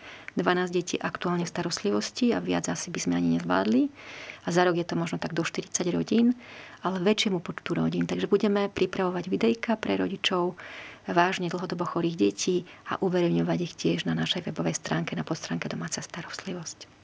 detí 0.73 0.97
aktuálne 0.97 1.45
v 1.45 1.53
starostlivosti 1.53 2.33
a 2.33 2.41
viac 2.41 2.73
asi 2.73 2.89
by 2.89 3.01
sme 3.01 3.15
ani 3.21 3.37
nezvládli. 3.37 3.93
A 4.45 4.49
za 4.49 4.65
rok 4.65 4.81
je 4.81 4.87
to 4.89 4.97
možno 4.97 5.21
tak 5.21 5.37
do 5.37 5.45
40 5.45 5.69
rodín, 5.93 6.33
ale 6.81 7.01
väčšiemu 7.01 7.45
počtu 7.45 7.77
rodín. 7.77 8.09
Takže 8.09 8.25
budeme 8.25 8.73
pripravovať 8.73 9.25
videjka 9.29 9.77
pre 9.77 10.01
rodičov, 10.01 10.57
vážne 11.05 11.53
dlhodobo 11.53 11.85
chorých 11.85 12.17
detí 12.17 12.65
a 12.89 12.97
uverejňovať 13.05 13.59
ich 13.61 13.77
tiež 13.77 14.09
na 14.09 14.17
našej 14.17 14.49
webovej 14.49 14.81
stránke 14.81 15.13
na 15.13 15.29
podstránke 15.29 15.69
Domáca 15.69 16.01
starostlivosť. 16.01 17.04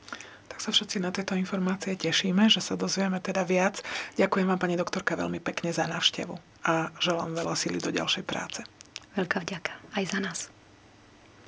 Tak 0.61 0.77
sa 0.77 0.77
všetci 0.77 1.01
na 1.01 1.09
tieto 1.09 1.33
informácie 1.33 1.97
tešíme, 1.97 2.53
že 2.53 2.61
sa 2.61 2.77
dozvieme 2.77 3.17
teda 3.17 3.49
viac. 3.49 3.81
Ďakujem 4.21 4.45
vám, 4.45 4.61
pani 4.61 4.77
doktorka, 4.77 5.17
veľmi 5.17 5.41
pekne 5.41 5.73
za 5.73 5.89
návštevu 5.89 6.37
a 6.69 6.93
želám 7.01 7.33
veľa 7.33 7.57
síly 7.57 7.81
do 7.81 7.89
ďalšej 7.89 8.29
práce. 8.29 8.61
Veľká 9.17 9.41
vďaka 9.41 9.73
aj 9.97 10.05
za 10.05 10.19
nás. 10.21 10.39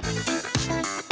thank 0.01 1.05
you 1.05 1.12